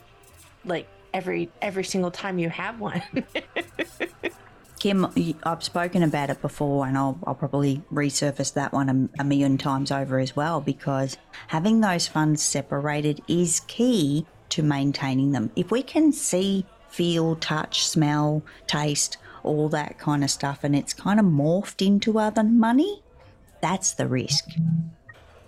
like 0.65 0.87
every 1.13 1.51
every 1.63 1.85
single 1.85 2.11
time 2.11 2.39
you 2.39 2.51
have 2.51 2.81
one. 2.81 3.03
Kim, 4.85 5.07
I've 5.45 5.65
spoken 5.65 6.03
about 6.03 6.29
it 6.29 6.43
before, 6.43 6.87
and 6.87 6.99
I'll, 6.99 7.19
I'll 7.27 7.35
probably 7.35 7.83
resurface 7.91 8.53
that 8.53 8.75
one 8.75 9.11
a, 9.17 9.23
a 9.23 9.25
million 9.25 9.57
times 9.57 9.91
over 9.91 10.19
as 10.19 10.37
well 10.37 10.61
because 10.61 11.17
having 11.47 11.81
those 11.81 12.07
funds 12.07 12.43
separated 12.43 13.23
is 13.27 13.61
key 13.61 14.27
to 14.51 14.63
maintaining 14.63 15.33
them. 15.33 15.51
If 15.57 15.71
we 15.71 15.83
can 15.83 16.13
see, 16.13 16.67
feel, 16.91 17.37
touch, 17.37 17.87
smell, 17.87 18.43
taste, 18.67 19.17
all 19.45 19.69
that 19.71 19.99
kind 19.99 20.25
of 20.25 20.31
stuff, 20.31 20.65
and 20.65 20.75
it's 20.75 20.95
kind 20.95 21.21
of 21.21 21.27
morphed 21.27 21.87
into 21.87 22.19
other 22.19 22.43
money, 22.43 23.03
that's 23.61 23.93
the 23.93 24.09
risk. 24.09 24.45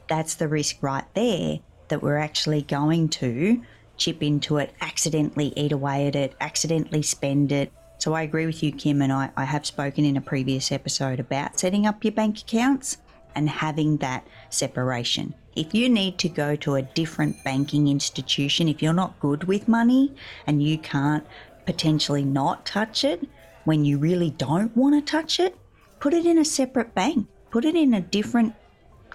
That's 0.08 0.34
the 0.34 0.48
risk 0.48 0.82
right 0.82 1.04
there 1.14 1.58
that 1.88 2.02
we're 2.02 2.18
actually 2.18 2.62
going 2.62 3.08
to 3.08 3.62
chip 3.96 4.22
into 4.22 4.58
it, 4.58 4.74
accidentally 4.80 5.52
eat 5.56 5.72
away 5.72 6.06
at 6.06 6.16
it, 6.16 6.34
accidentally 6.40 7.02
spend 7.02 7.52
it. 7.52 7.72
So 7.98 8.12
I 8.12 8.22
agree 8.22 8.46
with 8.46 8.62
you, 8.62 8.72
Kim, 8.72 9.02
and 9.02 9.12
I, 9.12 9.30
I 9.36 9.44
have 9.44 9.66
spoken 9.66 10.04
in 10.04 10.16
a 10.16 10.20
previous 10.20 10.70
episode 10.70 11.18
about 11.18 11.58
setting 11.58 11.86
up 11.86 12.04
your 12.04 12.12
bank 12.12 12.40
accounts 12.40 12.98
and 13.34 13.48
having 13.48 13.96
that 13.98 14.26
separation. 14.50 15.34
If 15.54 15.74
you 15.74 15.88
need 15.88 16.18
to 16.18 16.28
go 16.28 16.56
to 16.56 16.74
a 16.74 16.82
different 16.82 17.42
banking 17.44 17.88
institution, 17.88 18.68
if 18.68 18.82
you're 18.82 18.92
not 18.92 19.18
good 19.20 19.44
with 19.44 19.68
money 19.68 20.14
and 20.46 20.62
you 20.62 20.78
can't 20.78 21.26
potentially 21.64 22.24
not 22.24 22.66
touch 22.66 23.04
it 23.04 23.26
when 23.66 23.84
you 23.84 23.98
really 23.98 24.30
don't 24.30 24.74
want 24.76 24.94
to 24.94 25.10
touch 25.10 25.38
it, 25.38 25.56
put 26.00 26.14
it 26.14 26.24
in 26.24 26.38
a 26.38 26.44
separate 26.44 26.94
bank. 26.94 27.26
Put 27.50 27.64
it 27.64 27.74
in 27.74 27.92
a 27.94 28.00
different 28.00 28.54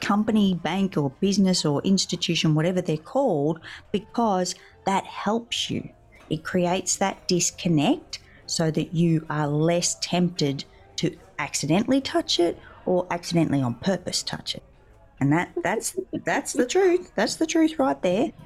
company, 0.02 0.54
bank, 0.54 0.98
or 0.98 1.10
business 1.22 1.64
or 1.64 1.82
institution, 1.84 2.54
whatever 2.54 2.82
they're 2.82 2.98
called, 2.98 3.62
because 3.92 4.54
that 4.86 5.06
helps 5.06 5.70
you. 5.70 5.90
It 6.30 6.44
creates 6.44 6.98
that 6.98 7.28
disconnect 7.28 8.20
so 8.46 8.72
that 8.72 8.94
you 8.94 9.26
are 9.30 9.48
less 9.48 9.96
tempted 10.02 10.66
to 10.98 11.16
accidentally 11.40 12.02
touch 12.02 12.40
it 12.40 12.60
or 12.86 13.08
accidentally 13.10 13.62
on 13.62 13.76
purpose 13.76 14.22
touch 14.22 14.56
it. 14.56 14.64
And 15.22 15.32
that 15.32 15.52
that's 15.64 15.96
that's 16.26 16.54
the 16.54 16.66
truth. 16.66 17.12
That's 17.16 17.36
the 17.36 17.46
truth 17.46 17.80
right 17.80 18.02
there. 18.02 18.32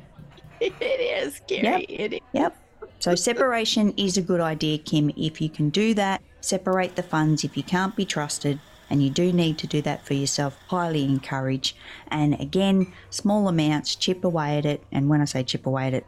It 0.62 0.82
is, 0.82 1.42
Gary. 1.48 1.86
Yep. 1.90 2.00
It 2.00 2.14
is. 2.14 2.20
Yep. 2.32 2.65
So 3.06 3.14
separation 3.14 3.94
is 3.98 4.18
a 4.18 4.22
good 4.24 4.42
idea, 4.42 4.80
Kim. 4.80 5.12
If 5.16 5.40
you 5.40 5.48
can 5.48 5.70
do 5.70 5.94
that, 5.94 6.24
separate 6.42 6.96
the 6.96 7.04
funds 7.04 7.44
if 7.44 7.56
you 7.56 7.62
can't 7.62 7.96
be 7.96 8.04
trusted 8.04 8.60
and 8.90 9.04
you 9.04 9.12
do 9.12 9.32
need 9.32 9.60
to 9.60 9.68
do 9.68 9.80
that 9.84 10.04
for 10.04 10.16
yourself, 10.16 10.58
highly 10.70 11.04
encourage. 11.04 11.76
And 12.08 12.34
again, 12.42 12.92
small 13.12 13.48
amounts, 13.48 13.96
chip 13.96 14.24
away 14.24 14.58
at 14.58 14.66
it. 14.66 14.84
And 14.92 15.08
when 15.08 15.22
I 15.22 15.26
say 15.26 15.44
chip 15.44 15.68
away 15.68 15.86
at 15.86 15.94
it, 15.94 16.08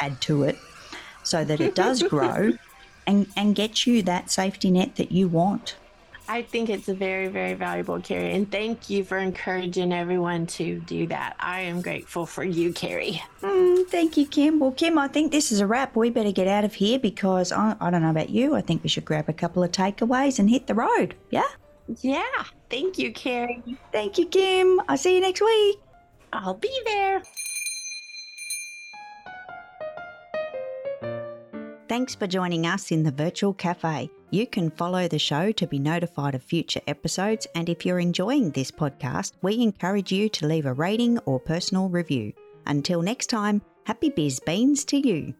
add 0.00 0.20
to 0.22 0.42
it 0.42 0.56
so 1.22 1.44
that 1.44 1.60
it 1.60 1.76
does 1.76 2.02
grow 2.08 2.54
and, 3.06 3.28
and 3.36 3.54
get 3.54 3.86
you 3.86 4.02
that 4.02 4.28
safety 4.28 4.72
net 4.72 4.96
that 4.96 5.12
you 5.12 5.28
want. 5.28 5.76
I 6.26 6.42
think 6.42 6.70
it's 6.70 6.88
a 6.88 6.94
very, 6.94 7.28
very 7.28 7.52
valuable, 7.52 8.00
Kerry. 8.00 8.32
And 8.32 8.50
thank 8.50 8.88
you 8.88 9.04
for 9.04 9.18
encouraging 9.18 9.92
everyone 9.92 10.46
to 10.46 10.80
do 10.80 11.06
that. 11.08 11.36
I 11.38 11.60
am 11.60 11.82
grateful 11.82 12.24
for 12.24 12.42
you, 12.42 12.72
Kerry. 12.72 13.22
Mm, 13.42 13.86
thank 13.88 14.16
you, 14.16 14.26
Kim. 14.26 14.58
Well, 14.58 14.72
Kim, 14.72 14.96
I 14.96 15.08
think 15.08 15.32
this 15.32 15.52
is 15.52 15.60
a 15.60 15.66
wrap. 15.66 15.94
We 15.96 16.08
better 16.08 16.32
get 16.32 16.48
out 16.48 16.64
of 16.64 16.72
here 16.72 16.98
because 16.98 17.52
I, 17.52 17.76
I 17.80 17.90
don't 17.90 18.02
know 18.02 18.10
about 18.10 18.30
you. 18.30 18.54
I 18.54 18.62
think 18.62 18.82
we 18.82 18.88
should 18.88 19.04
grab 19.04 19.28
a 19.28 19.34
couple 19.34 19.62
of 19.62 19.70
takeaways 19.70 20.38
and 20.38 20.48
hit 20.48 20.66
the 20.66 20.74
road. 20.74 21.14
Yeah? 21.30 21.42
Yeah. 22.00 22.44
Thank 22.70 22.98
you, 22.98 23.12
Kerry. 23.12 23.62
Thank 23.92 24.16
you, 24.16 24.26
Kim. 24.26 24.80
I'll 24.88 24.96
see 24.96 25.14
you 25.14 25.20
next 25.20 25.42
week. 25.42 25.78
I'll 26.32 26.54
be 26.54 26.72
there. 26.86 27.22
Thanks 31.86 32.14
for 32.14 32.26
joining 32.26 32.66
us 32.66 32.90
in 32.90 33.02
the 33.02 33.12
virtual 33.12 33.52
cafe. 33.52 34.10
You 34.34 34.48
can 34.48 34.70
follow 34.70 35.06
the 35.06 35.20
show 35.20 35.52
to 35.52 35.64
be 35.64 35.78
notified 35.78 36.34
of 36.34 36.42
future 36.42 36.80
episodes, 36.88 37.46
and 37.54 37.68
if 37.68 37.86
you're 37.86 38.00
enjoying 38.00 38.50
this 38.50 38.72
podcast, 38.72 39.30
we 39.42 39.62
encourage 39.62 40.10
you 40.10 40.28
to 40.30 40.48
leave 40.48 40.66
a 40.66 40.72
rating 40.72 41.20
or 41.20 41.38
personal 41.38 41.88
review. 41.88 42.32
Until 42.66 43.00
next 43.00 43.28
time, 43.28 43.62
happy 43.84 44.08
biz 44.08 44.40
beans 44.40 44.84
to 44.86 44.96
you. 44.96 45.34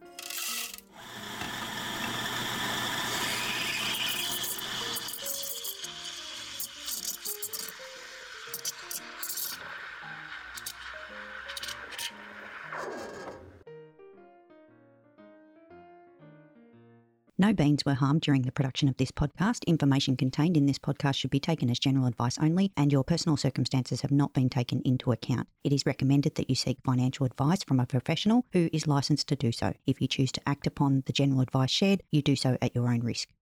No 17.45 17.53
beans 17.53 17.85
were 17.85 17.93
harmed 17.93 18.23
during 18.23 18.41
the 18.41 18.53
production 18.53 18.89
of 18.89 18.97
this 18.97 19.11
podcast. 19.11 19.67
Information 19.67 20.17
contained 20.17 20.57
in 20.57 20.65
this 20.65 20.79
podcast 20.79 21.17
should 21.17 21.31
be 21.31 21.39
taken 21.39 21.69
as 21.69 21.79
general 21.79 22.07
advice 22.07 22.39
only, 22.39 22.73
and 22.75 22.91
your 22.91 23.05
personal 23.05 23.37
circumstances 23.37 24.01
have 24.01 24.11
not 24.11 24.33
been 24.33 24.49
taken 24.49 24.81
into 24.83 25.13
account. 25.13 25.47
It 25.63 25.71
is 25.71 25.85
recommended 25.85 26.37
that 26.37 26.49
you 26.49 26.57
seek 26.57 26.79
financial 26.83 27.27
advice 27.27 27.63
from 27.63 27.81
a 27.81 27.85
professional 27.85 28.47
who 28.55 28.71
is 28.73 28.87
licensed 28.87 29.29
to 29.29 29.37
do 29.37 29.53
so. 29.53 29.75
If 29.87 30.01
you 30.01 30.09
choose 30.09 30.33
to 30.33 30.49
act 30.49 30.67
upon 30.67 31.03
the 31.05 31.13
general 31.13 31.43
advice 31.43 31.71
shared, 31.71 32.03
you 32.11 32.23
do 32.23 32.35
so 32.35 32.57
at 32.63 32.75
your 32.75 32.89
own 32.89 33.01
risk. 33.01 33.29